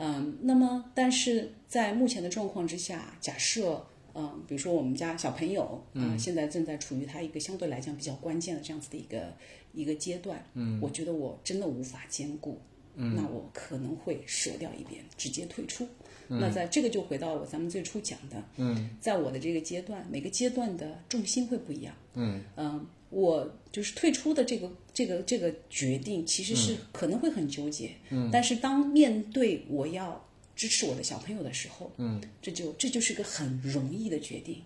[0.00, 3.86] 嗯，那么但是在目前的状况之下，假设。
[4.12, 9.32] 嗯，比如说我们家小朋友啊、现在正在处于他一个相对来讲比较关键的这样子的一个
[9.72, 12.58] 一个阶段，嗯，我觉得我真的无法兼顾，
[13.00, 15.88] 嗯，那我可能会舍掉一边，直接退出。
[16.28, 22.86] 那在这个就回到我咱们最初讲的，嗯，在我的这个阶段，每个阶段的重心会不一样，嗯。
[23.10, 34.62] 我就是退出的这个这个这个决定，其实是可能会很纠结，嗯，但是当面对我要支持我的小朋友的时候，嗯，这就这就是个很容易的决定，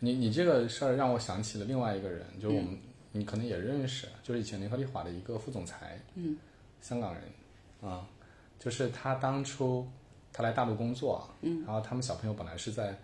[0.00, 2.78] 你你这个事儿让我想起了另外一个人，就是我们、
[3.12, 6.34] 你可能也认识，就是以前联合利华的一个副总裁，嗯，
[6.80, 7.24] 香港人
[7.82, 8.06] 啊，
[8.58, 9.86] 就是他当初
[10.32, 12.96] 他来大陆工作，嗯，然后他们小朋友本来是在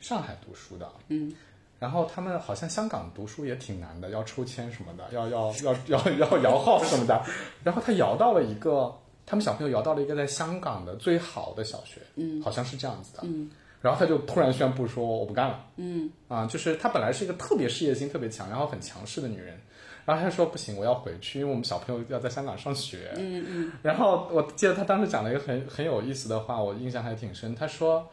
[0.00, 1.32] 上海读书的，嗯，
[1.78, 7.22] 然后他们好像香港读书也挺难的，要抽签什么的，要要要要要摇号什么的，
[7.62, 13.50] 然后他摇到了一个，他们小朋友摇到了一个在香港的最好的小学，嗯，好像是这样子的，嗯。
[13.80, 19.60] 然后他就突然宣布说我不干了，嗯，啊，就是她本来是一个特别事业心特别强，然后很强势的女人，
[20.04, 28.06] 然后他说不行，我要回去，因为我们小朋友要在香港上学，嗯嗯，然后我记得他当时讲了一个很很有意思的话，我印象还挺深，他说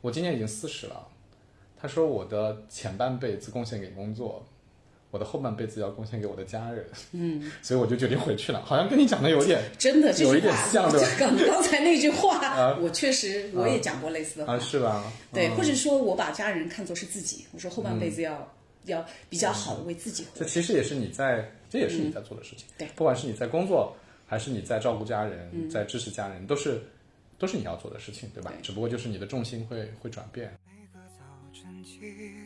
[0.00, 1.06] 我今年已经四十了，
[1.80, 4.44] 他说我的前半辈子贡献给工作。
[5.12, 8.62] 我的后半辈子要贡献给我的家人，嗯，所以我就决定回去了。
[8.64, 11.08] 好像跟你讲的有点 真的有一，点像，对吧？
[11.18, 15.02] 刚刚才那句话， 我确实我也讲过类似的话，啊，是吧？
[15.34, 18.48] 对，嗯或者说我把家人看作是自己，我说后半辈子要、
[18.90, 20.44] 要比较好的为自己活这。
[20.44, 22.66] 其实也是你在，这也是你在做的事情。
[22.76, 26.82] 对不管是你在工作，还是你在照顾家人，在支持家人，都是
[27.38, 28.52] 都是你要做的事情，对吧？
[28.54, 30.52] 对只不过就是你的重心会会转变。
[30.66, 32.00] 每个早晨七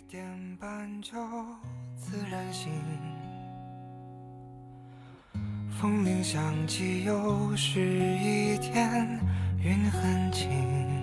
[0.08, 1.12] 点半就
[1.98, 2.70] 自然醒，
[5.80, 9.20] 风铃响起，又是一天，
[9.62, 10.93] 云很轻。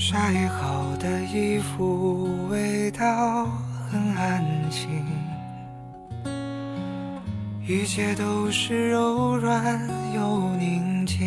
[0.00, 3.46] 晒好的衣服，味道
[3.90, 5.04] 很安静，
[7.66, 9.76] 一切都是柔软
[10.14, 11.18] 又宁静。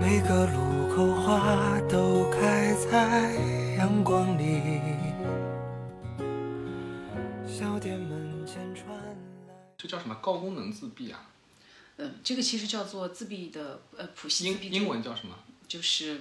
[0.00, 3.32] 每个路口花都开在
[3.78, 4.80] 阳光里，
[7.48, 9.02] 小店门前传来。
[9.76, 11.18] 这叫什么高功能自闭啊？
[12.04, 15.36] 嗯，这个其实叫做自闭的呃谱系自英英文叫什么？
[15.68, 16.20] 就是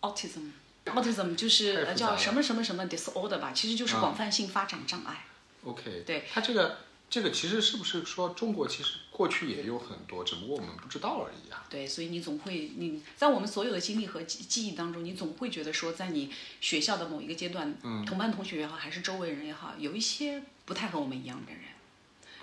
[0.00, 0.50] autism。
[0.86, 5.24] autism 就是呃叫什么什么什么 disorder 吧，其实就是啊广泛性发展障碍。
[5.64, 11.64] OK，对它这个这个其实是不是说中国其实过去也有很多，只不过我们不知道而已啊？
[11.70, 21.62] 对，所以你总会，你在我们所有的经历和记记忆当中，你总会觉得说，在你学校的某一个阶段，嗯同班同学也好，还是周围人也好，有一些不太和我们一样的人。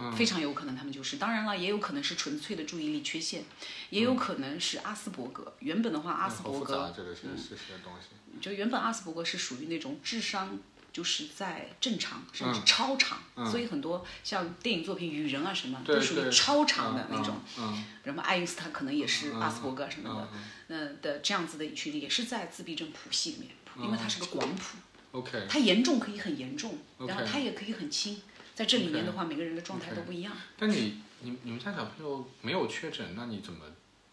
[0.02, 0.12] 嗯。
[0.14, 3.44] 非常有可能他们就是，当然了，也有可能是纯粹的注意力缺陷，
[3.92, 5.54] 也有可能是阿斯伯格。
[5.60, 8.08] 原本的话，阿斯伯格这个是是些东西。
[8.42, 10.58] 就原本阿斯伯格是属于那种智商
[10.94, 12.66] 就是在正常甚至嗯。
[12.66, 13.46] 超常，嗯。
[13.50, 17.40] 所以很多像电影作品《雨人》啊什么，都属于超常的嗯那种。
[17.60, 23.52] 嗯什么爱因斯坦可能也是嗯阿斯伯格什么的，嗯那的这样子的一群也是在自闭症谱系里面，
[23.86, 24.78] 因为它是个广谱
[25.12, 28.20] ，，OK，它严重可以很严重然后它也可以很轻，
[28.56, 30.34] 在这里面的话，每个人的状态都不一样。
[30.58, 33.66] 但你你你们家小朋友没有确诊，那你怎么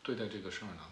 [0.03, 0.83] 对待这个事儿呢？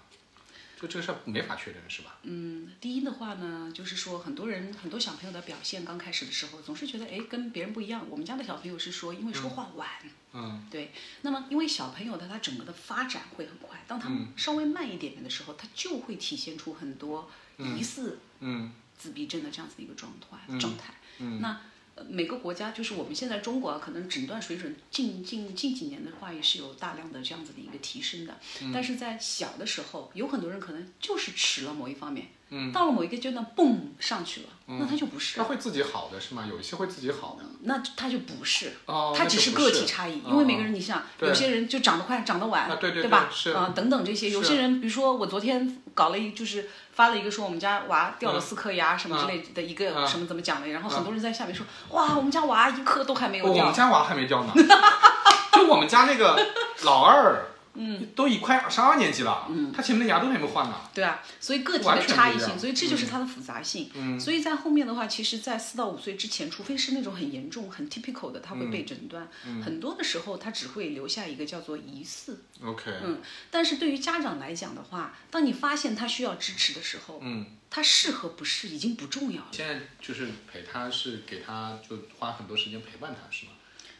[0.78, 2.18] 就这个事儿没法确诊是吧？
[2.24, 8.04] 嗯，第一的话呢，就是说很多人很多小朋友的表现刚开始的时候，总是觉得哎跟别人不一样。
[8.10, 9.88] 我们家的小朋友是说，因为说话晚，
[10.34, 20.92] 嗯对，那么因为小朋友的他整个的发展会很快，当他稍微慢一点点的时候，他就会体现出很多疑似嗯自闭症的这样子的一个状态、嗯状态。
[21.20, 21.60] 嗯那呃
[22.08, 28.38] 每个国家，就是我们现在中国啊，可能诊断水准近近近几年的话，也是有大量的这样子的一个提升的。
[28.60, 36.44] 嗯但是在小的时候，有很多人可能就是迟了某一方面，嗯到了某一个阶段，嘣上去了，那他就不是他，会自己好的是吗？
[36.48, 37.44] 有一些会自己好的。
[37.62, 38.72] 那他就不是。
[38.86, 43.28] 哦，他只是个体差异，因为每个人，你想，有些人就长得快，长得晚，啊对对对吧？
[43.32, 54.52] 是啊、等等这些，有些人，比如说我昨天搞了一，就是发了一个说我们家娃掉了嗯四颗牙什么之类的一个嗯什么怎么讲的，然后很多人在下面说，哇，我们家娃一颗都还没有掉哦我们，家娃还没掉呢，
[55.52, 56.38] 就我们家那个
[56.82, 57.44] 老二，
[57.78, 60.80] 嗯，都已快上二年级了，嗯，他前面的牙都还没换呢。
[60.94, 63.90] 对啊，所以个体的差异性，所以这就是它的复杂性。
[63.94, 69.28] 嗯所以在后面的话，其实，在四到五岁之前，除非是那种很严重、很 typical 的，他会嗯被诊断。
[69.46, 72.42] 嗯很多的时候，他只会留下一个叫做疑似。
[72.62, 79.48] OK，嗯，但是对于家长来讲的话，当你发现他需要支持的时候，嗯，他适合不适已经不重要了。
[79.52, 83.52] 现在就是陪他是给他就花很多时间陪伴他是吗？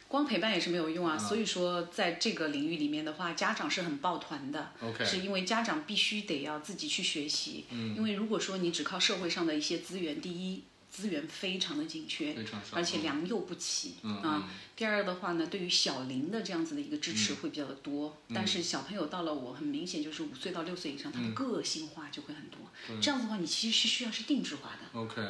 [0.07, 4.71] 光陪伴也是没有用啊，嗯所以说在这个领域里面的话，家长是很抱团的。
[4.81, 10.63] OK 是因为家长必须得要自己去学习，嗯因为如果说你只靠社会上的一些资源，第一
[10.97, 14.49] 资源非常的紧缺非常少，而且良莠不齐、嗯啊。
[14.75, 22.59] 第二的话呢，对于小龄的这样子的一个支持会比较的多，但是小朋友到了我很明显就是五岁到六岁以上，他的个性化就会很多。
[22.99, 24.99] 这样子的话，你其实是需要是定制化的。
[24.99, 25.21] OK，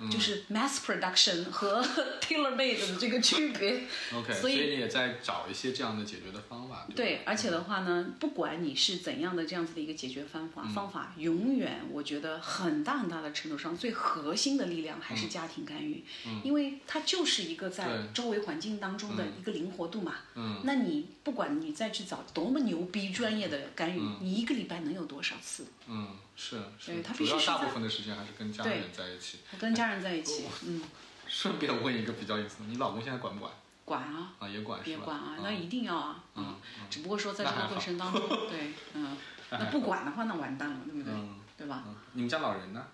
[0.00, 1.82] 嗯，就是 mass production 和
[2.22, 3.82] tailor made 的这个区别。
[4.14, 6.86] OK，所以你也在找一些这样的解决的方法。
[6.94, 16.04] 对吧，而且的话呢，不管你是怎样的这样子的一个解决方法，方法永远我觉得很大很大的程度上，最核心的力量还是家庭干预，
[16.44, 20.14] 因为它就是一个在周围环境当中的一个灵活度嘛。
[20.34, 25.66] 嗯，那你不管你再去找多么牛逼专业的干预，你一个礼拜能有多少次？
[25.88, 29.38] 嗯，是是对，他主要大必须是在部分的时间还是跟家对人在一起。
[29.58, 30.82] 跟家人在一起，嗯，
[31.26, 33.52] 顺便问一个比较有意思的，你老公现在管不管？
[33.84, 34.32] 管啊。
[34.38, 34.90] 啊，也管是吧？
[34.90, 38.20] 也管啊，嗯那一定要啊，嗯嗯，只不过说在这个过程当中，
[38.50, 39.16] 对，嗯，
[39.50, 41.12] 那不管的话，那完蛋了，对不对？
[41.12, 41.84] 嗯对吧？
[41.86, 42.86] 嗯，你们家老人呢？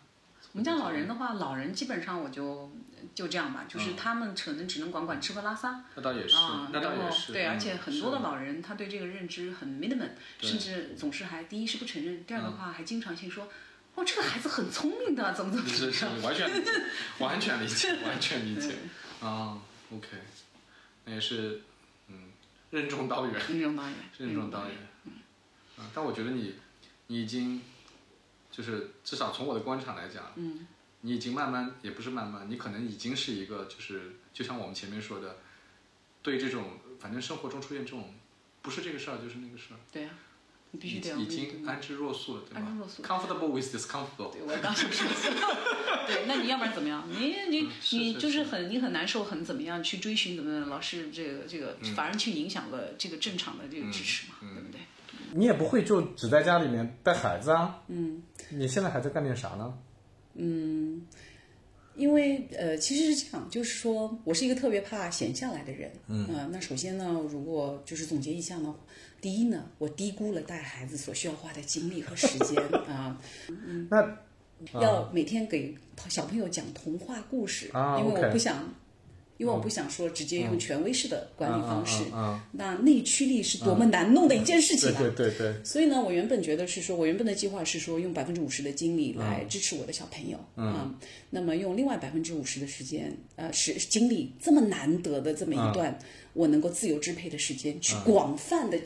[0.53, 2.71] 我们家老人的话，老人基本上我就
[3.15, 7.33] 就这样吧，就是嗯他们可能只能管管吃喝拉撒那倒也是啊，，那倒也是。
[7.33, 13.49] 对，嗯而且很多的老人他对这个认知很 minimum，对甚至总是还第一是不承认，第二的嗯话还经常性说，
[13.95, 15.87] 哦，这个孩子很聪明的，怎么怎么是
[16.23, 16.71] 完全理解，
[17.19, 18.75] 完全理解，完全理解。
[19.23, 19.59] 啊
[19.91, 20.09] ，OK，
[21.07, 21.63] 那也是，
[22.09, 22.15] 嗯，
[22.71, 24.77] 任重道远，任重道远，任重道远。
[25.07, 25.13] 嗯，
[25.95, 26.57] 但我觉得你，
[27.07, 27.63] 你已经
[28.53, 30.67] 就是至少从我的观察来讲，嗯，
[31.01, 35.39] 你已经慢慢也不是慢慢，你可能已经是一个就是就像我们前面说的，
[36.23, 38.15] 对这种反正生活中出现这种
[38.61, 40.11] 不是这个事儿就是那个事儿，对呀、
[40.71, 45.07] 你必须得要已经安之若素了，对吧安之若素？Comfortable with discomfortable，对，我刚想说，
[46.07, 47.09] 对，那你要不然怎么样？
[47.11, 50.69] 你你你就是很你很难受，很怎么样去追寻怎么样？
[50.69, 54.82] 老是这个这个，反而去影响了这个正常的这个支持嘛，对不对？
[55.35, 59.73] 你也不会就只在家里面带孩子啊，嗯，你现在还在干点啥呢？
[60.35, 61.03] 嗯
[61.95, 65.93] 因为呃，其实是这样，就是说我是一个特别怕闲下来的人。
[66.07, 68.75] 嗯、呃，那首先呢，如果就是总结一下呢，
[69.21, 73.21] 第一呢，我低估了带孩子所需要花的精力和时间 啊。
[73.49, 74.17] 嗯那
[74.81, 75.77] 要每天给
[76.09, 78.73] 小朋友讲童话故事，啊因为我不想。
[79.39, 82.05] 因为我不想说直接用权威式的管理方式，
[82.53, 85.13] 那内驱力是多么难弄的一件事情对啊！
[85.17, 90.95] 对对对，所以呢，我原本觉得是说，我原本的计划是说，用百分之五十的精力来支持我的小朋友，嗯，
[91.31, 95.99] 那么用另外百分之五十的时间，呃，是精力这么难得的这么一段，
[96.35, 98.79] 我能够自由支配的时间，去广泛的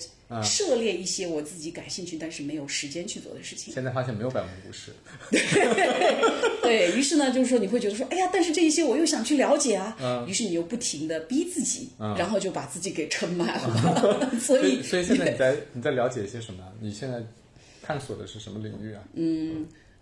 [0.42, 3.72] 涉猎一些我自己感兴趣但是没有时间去做的事情。
[3.72, 4.92] 现在发现没有百分之五十，
[6.62, 16.64] 对于是呢，就是说你会觉得说，哎呀，但是这一些我又想去了解啊，于是你又不停的逼自己，然后就把自己给撑满了， 所以所以现在你在你在了解一些什么？
[16.80, 17.22] 你现在
[17.82, 19.03] 探索的是什么领域啊？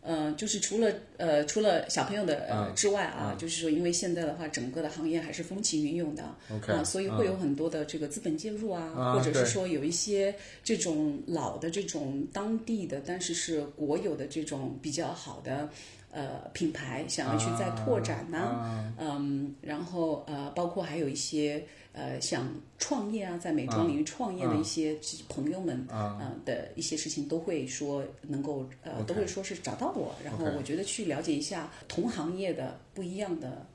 [0.05, 6.23] 呃，就是除了呃除了小朋友的呃嗯之外啊，就是说，因为现在的话，整个的行业还是风起云涌的
[6.55, 15.71] OK，啊，所以会有很多的这个资本介入啊，啊或者是说有一些这种老的这种当地的，但是是国有的这种比较好的。
[16.15, 22.49] 呃，品牌想要去再拓展呐、嗯，然后呃，包括还有一些呃，想
[22.79, 24.97] 创业啊，在美妆领域创业的一些
[25.29, 33.67] 朋友们啊、呃、的一些事情，都会说能够呃，都会说是找到我，然后我觉得去了解一下同行业的不一样的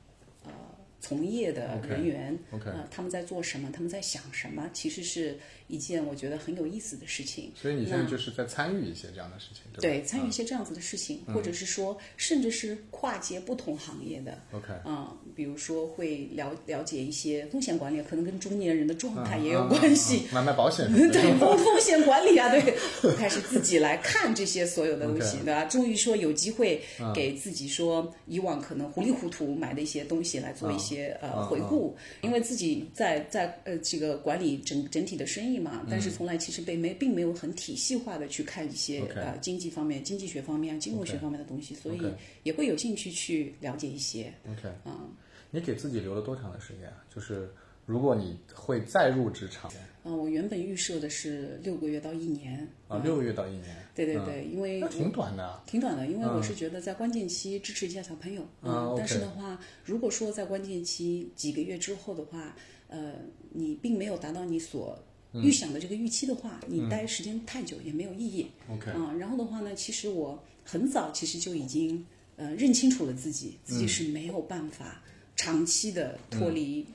[0.46, 0.52] 呃
[1.02, 5.38] 从业的人员 OK 呃，他们在做什么，他们在想什么，其实是
[5.70, 7.50] 一件我觉得很有意思的事情。
[7.56, 10.00] 所以你现在就是在参与一些这样的事情，对？
[10.00, 14.68] 对，参与一些这样子的事情，或者是说，甚至是跨界不同行业的，OK。
[14.86, 20.24] 嗯，比如说会了了解一些风险管理，可能跟中年人的状态也有关系。
[20.34, 25.66] 买卖保险， 对风风险管理啊，对，开始自己来看这些所有的东西对吧？
[25.66, 26.82] 终于说有机会
[27.14, 42.02] 给自己说以往可能糊里糊涂买的一些东西来做一些呃回顾，因为自己在在呃这个管理整整体的生意嘛，但是从来其实被没并没有很体系化的去看一些呃经济方面、经济学方面啊、金融学方面的东西，所以
[42.44, 44.34] 也会有兴趣去了解一些。
[44.50, 44.70] OK，
[45.52, 47.04] 你给自己留了多长的时间啊？
[47.14, 47.52] 就是
[47.86, 49.72] 如果你会再入职场？
[50.06, 52.68] 嗯、我原本预设的是六个月到一年。
[52.88, 55.62] 啊，六个月到一年，对对对，因为挺短的啊。
[55.68, 62.56] 挺短的，因为我是觉得在关键期支持一下小朋友，嗯嗯，但是的话，如果说在关键期几个月之后的话，
[62.88, 63.14] 呃，
[63.52, 64.98] 你并没有达到你所
[65.34, 68.92] 预想的这个预期的话，你待时间太久也没有意义，OK。
[68.96, 72.06] 嗯，然后的话呢，其实我很早其实就已经
[72.36, 75.02] 呃认清楚了自己，自己是没有办法
[75.36, 76.86] 长期的脱离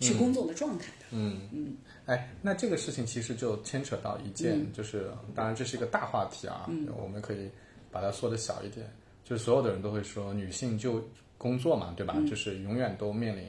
[0.00, 1.40] 去工作的状态的，嗯。
[1.52, 7.50] 嗯，哎，那这个事情其实就牵扯到一件，就是当然这是一个大话题啊，我们可以
[7.90, 8.88] 把它缩的小一点，
[9.24, 11.04] 就是所有的人都会说女性就
[11.36, 12.14] 工作嘛，对吧？
[12.28, 13.44] 就是永远都面临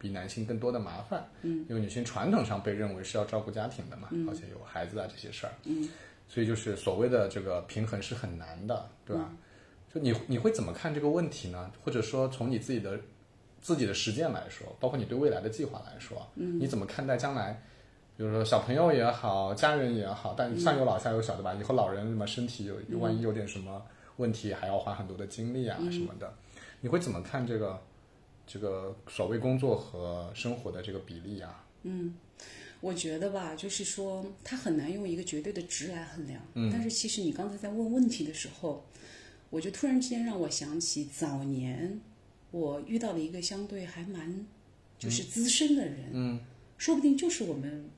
[0.00, 5.86] 比男性更多的麻烦，嗯，因为女性传统上被认为是要照顾家庭的嘛，而且有孩子啊这些事儿，嗯，
[6.26, 9.30] 所以就是所谓的这个平衡是很难的，对吧？
[9.92, 11.70] 就你你会怎么看这个问题呢？
[11.84, 12.98] 或者说从你自己的
[13.60, 17.62] 自己的实践来说，包括你对未来的计划来说，嗯，你怎么看待将来？
[18.16, 21.54] 比如说小朋友也好，家人也好，但上有老下有小，对吧？
[21.54, 23.82] 以后老人什么身体有万一有点什么
[24.16, 26.32] 问题，还要花很多的精力啊什么的，
[26.80, 27.80] 你会怎么看这个
[28.52, 31.64] 这个所谓工作和生活的这个比例啊？
[31.84, 32.14] 嗯
[32.80, 36.42] 我觉得吧，就是说，它很难用一个绝对的值来衡量。
[36.54, 36.68] 嗯。
[36.72, 38.84] 但是其实你刚才在问问题的时候，
[39.50, 42.00] 我就突然之间让我想起早年
[42.50, 44.44] 我遇到了一个相对还蛮
[44.98, 46.40] 就是资深的人，嗯，
[46.76, 47.88] 说不定就是我们。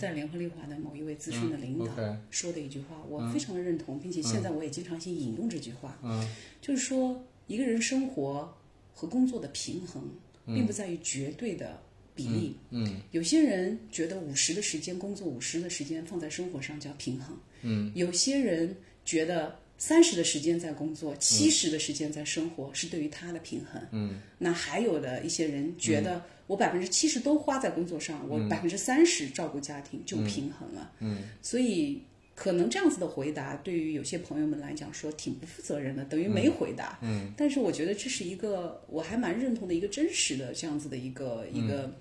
[0.00, 1.92] 在联合利华的某一位资深的领导
[2.30, 5.98] 说的一句话，我非常的认同，并且现在我也经常性引用这句话。
[6.02, 6.26] 嗯，
[6.62, 8.56] 就是说一个人生活
[8.96, 10.02] 和工作的平衡，
[10.46, 11.78] 并不在于绝对的
[12.14, 12.56] 比例。
[12.70, 17.36] 嗯有些人觉得五十的时间工作，五十的时间放在生活上叫平衡。
[17.60, 18.74] 嗯，有些人
[19.04, 23.80] 觉得三十的时间在工作，七十的时间在生活，是对于他的平衡。
[23.90, 30.90] 嗯，那还有的一些人觉得我百分之七十都花在工作上，我百分之三十照顾家庭就平衡了。
[31.00, 32.00] 嗯，所以
[32.36, 37.00] 可能这样子的回答对于有些朋友们来讲说挺不负责任的，等于没回答。
[37.02, 41.92] 嗯，但是我觉得这是一个我还蛮认同的一个真实的这样子的一个一个。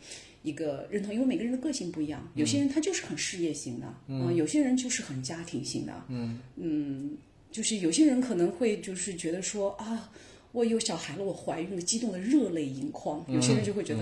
[0.46, 7.18] 一个认同，因为每个人的个性不一样，有些人他就是很事业型的，嗯，有些人就是很家庭型的，嗯嗯，
[7.52, 10.12] 就是有些人可能会就是觉得说啊，
[10.56, 14.00] 我有小孩了，我怀孕了，激动的热泪盈眶；有些人就会觉得，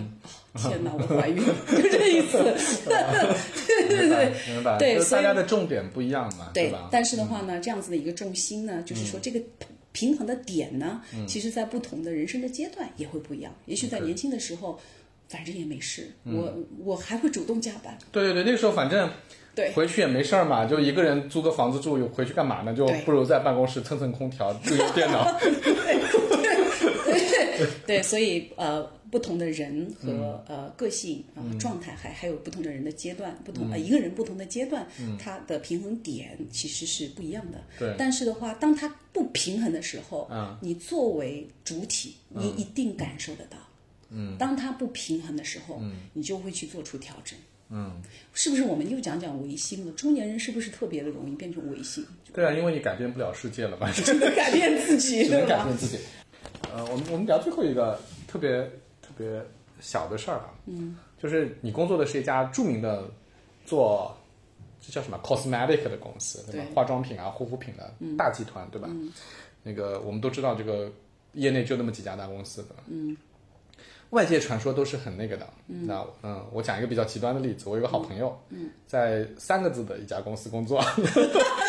[0.54, 2.38] 啊，天哪，我怀孕了， 就这个意思。
[2.86, 4.78] 对对对，明白。
[4.78, 6.88] 对，大家的重点不一样嘛，对吧？
[6.91, 9.41] 但是的话呢，这样子的一个重心呢，就是说这个
[9.91, 13.51] 平衡的点呢，其实在不同的人生的阶段也会不一样。
[13.66, 14.80] 也许在年轻的时候。
[15.30, 17.97] 反正也没事，我我还会主动加班。
[18.12, 19.10] 对对对，那个时候反正
[19.56, 22.72] 对回去也没事儿嘛，就一个人租个房子住，回去干嘛呢？
[22.76, 25.26] 就不如在办公室蹭蹭空调，用用电脑。
[27.88, 34.88] 对，所以呃，不同的人和呃个性啊状态，还还有不同的人的阶段，不同呃一个人不同的阶段，
[35.20, 37.62] 他的平衡点其实是不一样的。
[37.78, 40.30] 对，但是的话，当他不平衡的时候，
[40.62, 43.58] 你作为主体，你一定感受得到。
[44.10, 47.38] 嗯，当他不平衡的时候，嗯，你就会去做出调整。
[47.70, 47.99] 嗯，
[48.34, 48.62] 是不是？
[48.62, 49.91] 我们又讲讲唯心了。
[49.93, 52.06] 中年人是不是特别的容易变成唯心？
[52.32, 53.91] 对啊，因为你改变不了世界了 吧？
[53.91, 55.97] 只能改变自己，只能改变自己。
[56.72, 58.61] 呃，我们我们聊最后一个特别
[59.01, 59.41] 特别
[59.80, 63.03] 小的事儿啊，嗯，就是你工作的是一家著名的
[63.66, 64.16] 做
[64.82, 66.68] 这叫什么 cosmetic 的公司，对吧？
[66.76, 68.88] 化妆品啊、护肤品的大集团，对吧？
[69.64, 70.91] 那个我们都知道，这个
[71.34, 72.84] 业内就那么几家大公司，对吧？
[72.88, 73.16] 嗯。
[74.09, 80.80] 外界传说都是很那个的，那嗯，我讲一个比较极端的例子，我有个好朋友，嗯在三个字的一家公司工作，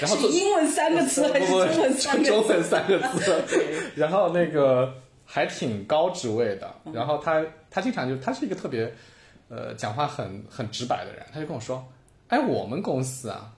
[0.00, 2.30] 然后英文三个词还是中文三个字？
[2.30, 3.44] 中文三个字，
[3.96, 8.92] 然后那个还挺高职位的，然后他他经常就他是一个特别
[9.48, 11.86] 呃讲话很很直白的人，他就跟我说，
[12.28, 13.52] 哎，我们公司啊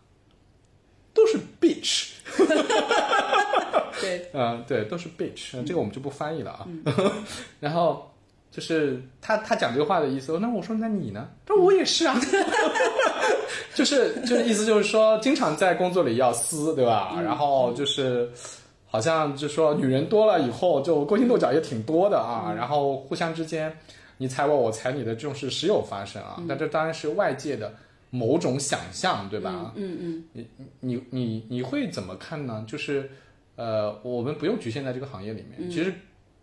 [1.15, 2.11] 都是 bitch。
[4.01, 6.67] 对，嗯，对，都是 bitch，这个我们就不翻译了啊，
[7.61, 8.11] 然后。
[8.51, 11.29] 就是他他讲这个话的意思，那我说那你呢？
[11.45, 12.19] 他说我也是啊
[13.75, 17.21] 就是就是意思就是说，经常在工作里要撕，对吧？
[17.23, 18.31] 然后就是
[18.87, 22.53] 好像就说女人多了以后，就勾心斗角也挺多的啊。
[22.57, 23.71] 然后互相之间
[24.17, 26.43] 你踩我我踩你的这种事时有发生啊。
[26.49, 27.75] 但这当然是外界的
[28.09, 29.73] 某种想象，对吧？
[29.75, 30.25] 嗯嗯。
[30.33, 30.49] 你
[30.81, 32.65] 你你你会怎么看呢？
[32.67, 33.11] 就是
[33.57, 35.93] 呃，我们不用局限在这个行业里面，其实。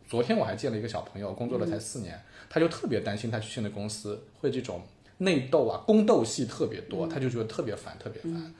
[0.07, 4.81] 昨天我还见了一个小朋友，工作了才四年，他就特别担心他去新的公司会这种
[5.17, 8.53] 内斗啊、宫斗戏特别多，他就觉得特别烦，特别烦。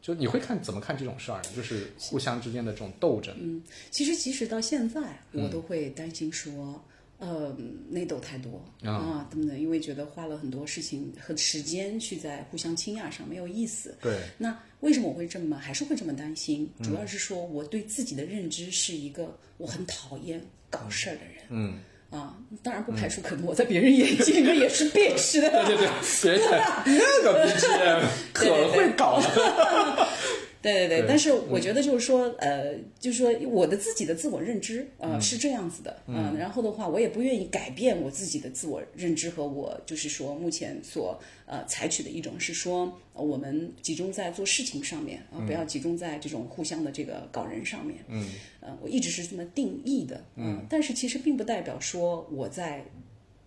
[0.00, 1.42] 就你会看怎么看这种事儿？
[1.54, 3.34] 就是互相之间的这种斗争。
[3.38, 6.82] 嗯，其实即使到现在，我都会担心说。
[7.20, 7.52] 呃，
[7.90, 13.92] 内斗太多啊，等等，因为觉得花了很多事情和时间去在互相倾轧上没有意思。
[14.00, 16.70] 对，那为什么我会这么还是会这么担心？
[16.80, 20.40] 主要是说我对自己的认知是一个我很讨厌
[20.70, 21.44] 搞事儿的人。
[21.50, 21.78] 嗯，
[22.10, 25.50] 啊，当然不排除可能我在别人眼睛里面也是 变势的。
[25.66, 25.88] 对对
[26.38, 26.38] 对，
[26.84, 27.66] 别人那个 B G
[28.32, 29.22] 可会搞。
[30.60, 48.28] 对对对，但是我觉得就是说，呃，就是说我的自己的自我认知，呃，是这样子的，嗯，然后的话，我也不愿意改变我自己的自我认知和我就是说目前所呃采取的一种是说，我们集中在做事情上面啊，不要集中在这种互相的这个搞人上面，嗯，
[48.60, 52.84] 呃，我一直是这么定义的，嗯，但是其实并不代表说我在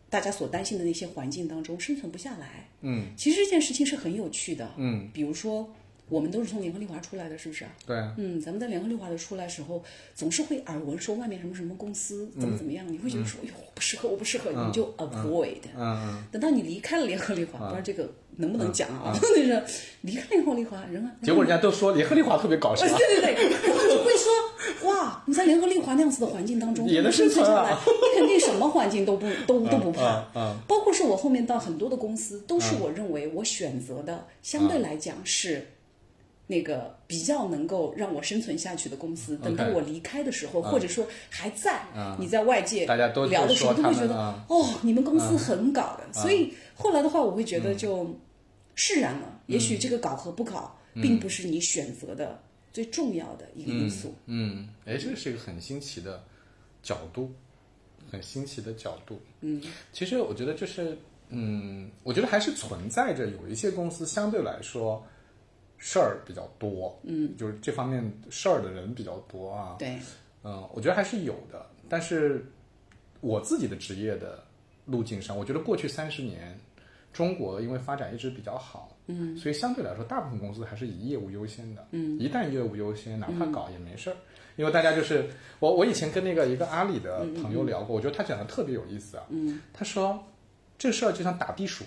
[0.10, 5.70] 大家所担心的那些环境当中生存不下来，嗯，其实这件事情是很有趣的，嗯，比如说。
[6.12, 7.66] 我们都是从联合利华出来的，是不是？
[7.88, 7.96] 对。
[8.18, 9.82] 嗯，咱们在联合利华的出来时候，
[10.14, 15.62] 总是会耳闻说外面什么什么公司怎么怎么样，你会觉得说，哎呦，我不适合，我不适合，你就 avoid。
[15.74, 16.24] 嗯嗯。
[16.30, 19.18] 等到你离开了联合利华，不知道这个能不能讲啊？
[19.36, 19.66] 那个
[20.02, 21.12] 离开联合利华，人啊。
[21.24, 22.86] 结果人家都说联合利华特别搞笑。
[22.86, 30.26] 对对对，然后就会说，哇，你在联合利华那样子的环境当中，也能生存下来，你肯定什么环境都不都都不怕。
[30.36, 30.58] 嗯。
[30.68, 35.68] 包括是我后面到很多的公司，都是我认为我选择的，相对来讲是。
[36.52, 41.82] 那个比较能够让我生存下去的公司，等到我离开的时候，或者说还在，
[42.20, 44.14] 你在外界聊的时候，都会觉得
[44.50, 46.12] 哦，你们公司很搞的。
[46.12, 48.14] 所以后来的话，我会觉得就
[48.76, 49.40] 释然了。
[49.48, 52.38] 也许这个搞和不搞，并不是你选择的
[52.74, 54.14] 最重要的一个因素。
[54.26, 56.22] 嗯，哎，这是一个很新奇的
[56.84, 57.32] 角度，
[58.12, 59.18] 很新奇的角度。
[59.40, 59.62] 嗯，
[59.94, 60.98] 其实我觉得就是，
[61.30, 65.02] 嗯，我觉得还是存在着有一些公司相对来说。
[65.84, 69.76] 事儿比较多，嗯，就是这方面事儿的人比较多啊。
[69.80, 69.98] 对，
[70.44, 71.66] 嗯，我觉得还是有的。
[71.90, 72.46] 但是
[73.20, 74.44] 我自己的职业的
[74.86, 76.56] 路径上，我觉得过去三十年，
[77.12, 84.16] 中国因为发展一直比较好，嗯，所以相对来说，大部分公司还是以业务优先的，嗯，一旦业务优先，哪怕搞也没事儿，
[84.58, 85.28] 因为大家就是
[85.60, 90.24] 我我以前跟那个一个阿里的朋友聊过，我觉得他讲的特别有意思啊，嗯，他说
[90.78, 91.84] 这事儿就像打地鼠，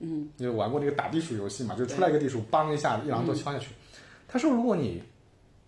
[0.00, 1.74] 嗯，你有玩过那个打地鼠游戏嘛？
[1.74, 3.68] 就出来一个地鼠，梆一下一榔头敲下去，
[4.28, 5.02] 他说如果你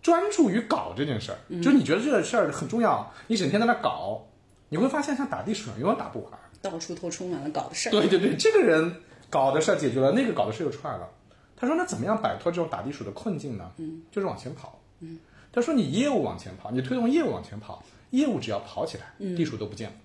[0.01, 4.21] 专注于搞这件事儿，就是你觉得这个事儿很重要，你整天在那搞，
[4.69, 6.33] 你会发现像打地鼠一样，永远打不完。
[6.61, 7.91] 到处都充满了搞的事儿。
[7.91, 8.93] 对对对，这个人
[9.29, 11.07] 搞的事儿解决了，那个搞的事又出来了。
[11.55, 13.71] 他说：“那怎么样摆脱这种打地鼠的困境呢？
[13.77, 14.79] 嗯，就是往前跑。
[15.01, 15.19] 嗯，
[15.51, 19.95] 他说你业务往前跑，你推动业务往前跑，业务只要跑起来，地鼠都不见了。
[19.95, 19.99] 对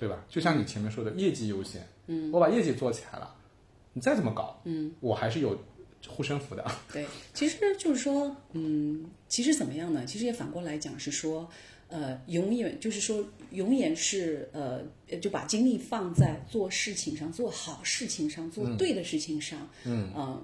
[0.00, 0.24] 对吧？
[0.30, 1.86] 就像你前面说的，业绩优先。
[2.06, 3.36] 嗯，我把业绩做起来了，
[3.92, 5.56] 你再怎么搞，嗯，我还是有
[6.08, 6.64] 护身符的。
[6.90, 10.06] 对，其实就是说，嗯，其实怎么样呢？
[10.06, 11.46] 其实也反过来讲是说。
[11.92, 14.80] 呃，永远就是说，永远是呃，
[15.18, 19.68] 就把精力放在做事情上，做好事情上，做对的事情上。
[19.84, 20.40] 嗯，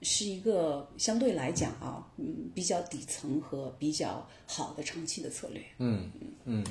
[0.00, 5.62] 是一个相对来讲啊，嗯，比较底层和比较好的长期的策略。
[5.76, 6.10] 嗯
[6.46, 6.64] 嗯。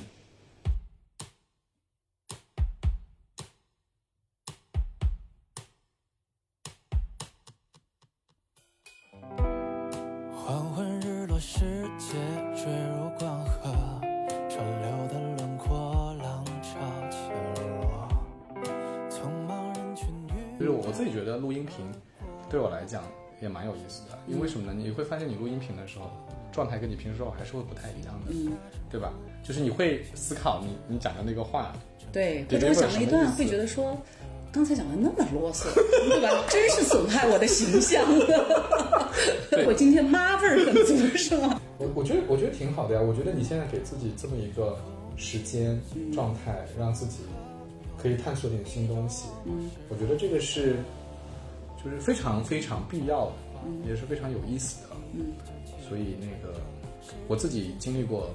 [10.44, 11.60] 黄昏日落，世
[11.96, 12.18] 界
[12.56, 13.70] 坠入光河，
[14.50, 16.80] 川流的轮廓，浪潮
[17.12, 17.30] 潜
[17.80, 18.08] 落，
[19.08, 21.86] 匆忙人群与就是我自己觉得录音频
[22.50, 23.04] 对我来讲
[23.40, 24.76] 也蛮有意思的，因为什么呢？
[24.76, 26.10] 你会发现你录音频的时候，
[26.50, 28.50] 状态跟你平时说话还是会不太一样的，嗯，
[28.90, 29.12] 对吧？
[29.44, 31.72] 就是你会思考你你讲的那个话，
[32.10, 33.96] 对，对或者我讲了一段，会觉得说，
[34.52, 35.64] 刚才讲的那么啰嗦，
[36.08, 36.28] 对吧？
[36.50, 38.04] 真是损害我的形象。
[39.66, 41.60] 我今天妈味儿很足，是吗？
[41.78, 43.00] 我我觉得我觉得挺好的呀。
[43.00, 44.78] 我觉得你现在给自己这么一个
[45.16, 45.80] 时间
[46.12, 47.20] 状态，让自己
[48.00, 50.76] 可以探索点新东西，嗯，我觉得这个是
[51.82, 53.32] 就是非常非常必要的，
[53.88, 55.32] 也是非常有意思的，嗯。
[55.88, 56.54] 所以那个
[57.26, 58.30] 我自己经历过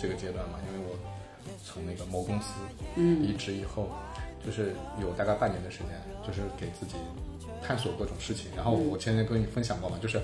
[0.00, 0.96] 这个阶段嘛，因为我
[1.64, 2.46] 从那个某公司
[2.96, 3.88] 嗯离职以后，
[4.48, 5.88] 就是有大概半年的时间，
[6.26, 6.94] 就是给自己
[7.62, 8.46] 探索各种事情。
[8.56, 10.18] 然后我前天跟你分享过嘛，就是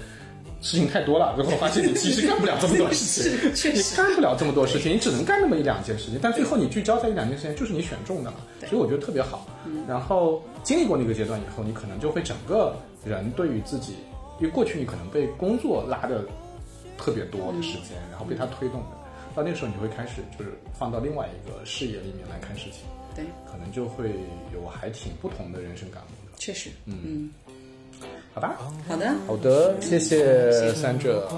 [0.62, 9.46] 事情太多了，最后发现你其实干不了这么多事情， 确你干不了这么多事情，你只能干那么一两件事情，但最后你聚焦在一两件事情，就是你选中的嘛，所以我觉得特别好。
[9.86, 13.96] 然后经历过那个阶段以后，你可能就会整个人对于自己，
[14.40, 16.24] 因为过去你可能被工作拉的
[16.96, 18.96] 特别多的时间，然后被它推动的，
[19.34, 24.10] 到那个时候你会开始就是放到另外一个视野里面来看事情，对，可能就会
[24.52, 26.36] 有还挺不同的人生感悟的。
[26.38, 27.30] 确实，嗯，
[28.34, 28.58] 好吧，
[28.88, 31.30] 好的，好的，谢谢三者。